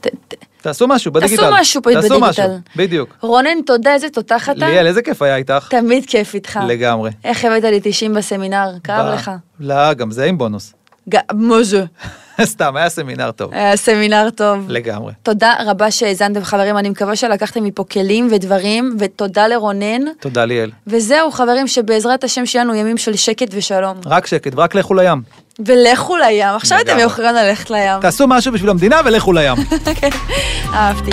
ת... 0.00 0.06
ת... 0.28 0.34
תעשו 0.62 0.88
משהו 0.88 1.12
בדיגיטל. 1.12 1.42
תעשו 1.42 1.54
משהו 1.60 1.80
תעשו 1.80 1.98
בדיגיטל. 1.98 2.28
משהו, 2.28 2.44
בדיוק. 2.76 3.16
רונן, 3.20 3.62
תודה, 3.66 3.94
איזה 3.94 4.08
תותח 4.10 4.48
אתה. 4.48 4.68
ליאל, 4.68 4.86
איזה 4.86 5.02
כיף 5.02 5.22
היה 5.22 5.36
איתך. 5.36 5.66
תמיד 5.70 6.06
כיף 6.06 6.34
איתך. 6.34 6.60
לגמרי. 6.68 7.10
איך 7.24 7.44
הבאת 7.44 7.64
לי 7.64 7.80
90 7.82 8.14
בסמינר? 8.14 8.70
כאב 8.84 9.14
לך. 9.14 9.30
לא, 9.60 9.94
גם 9.94 10.10
זה 10.10 10.24
עם 10.24 10.38
בונוס. 10.38 10.74
ג- 11.08 11.18
מוז'ו. 11.32 11.78
סתם, 12.42 12.76
היה 12.76 12.88
סמינר 12.88 13.30
טוב. 13.30 13.54
היה 13.54 13.76
סמינר 13.76 14.28
טוב. 14.30 14.64
לגמרי. 14.68 15.12
תודה 15.22 15.54
רבה 15.66 15.90
שהאזנתם 15.90 16.44
חברים, 16.44 16.78
אני 16.78 16.88
מקווה 16.90 17.16
שלקחתם 17.16 17.64
מפה 17.64 17.84
כלים 17.84 18.28
ודברים, 18.30 18.96
ותודה 18.98 19.46
לרונן. 19.48 20.00
תודה 20.20 20.44
ליאל. 20.44 20.70
וזהו 20.86 21.30
חברים, 21.30 21.66
שבעזרת 21.68 22.24
השם 22.24 22.46
שיהיה 22.46 22.64
לנו 22.64 22.74
ימים 22.74 22.96
של 22.96 23.16
שקט 23.16 23.48
ושלום. 23.52 23.96
רק 24.06 24.26
שקט, 24.26 24.52
ורק 24.56 24.74
לכו 24.74 24.94
לים. 24.94 25.22
ולכו 25.66 26.16
לים, 26.16 26.46
עכשיו 26.56 26.78
אתם. 26.80 26.96
יכולים 26.98 27.34
ללכת 27.34 27.70
לים. 27.70 28.00
תעשו 28.00 28.26
משהו 28.26 28.52
בשביל 28.52 28.70
המדינה 28.70 29.00
ולכו 29.04 29.32
לים. 29.32 29.54
אהבתי. 30.74 31.10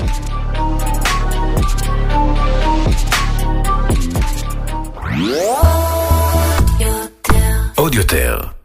עוד 7.75 7.95
יותר, 7.95 8.39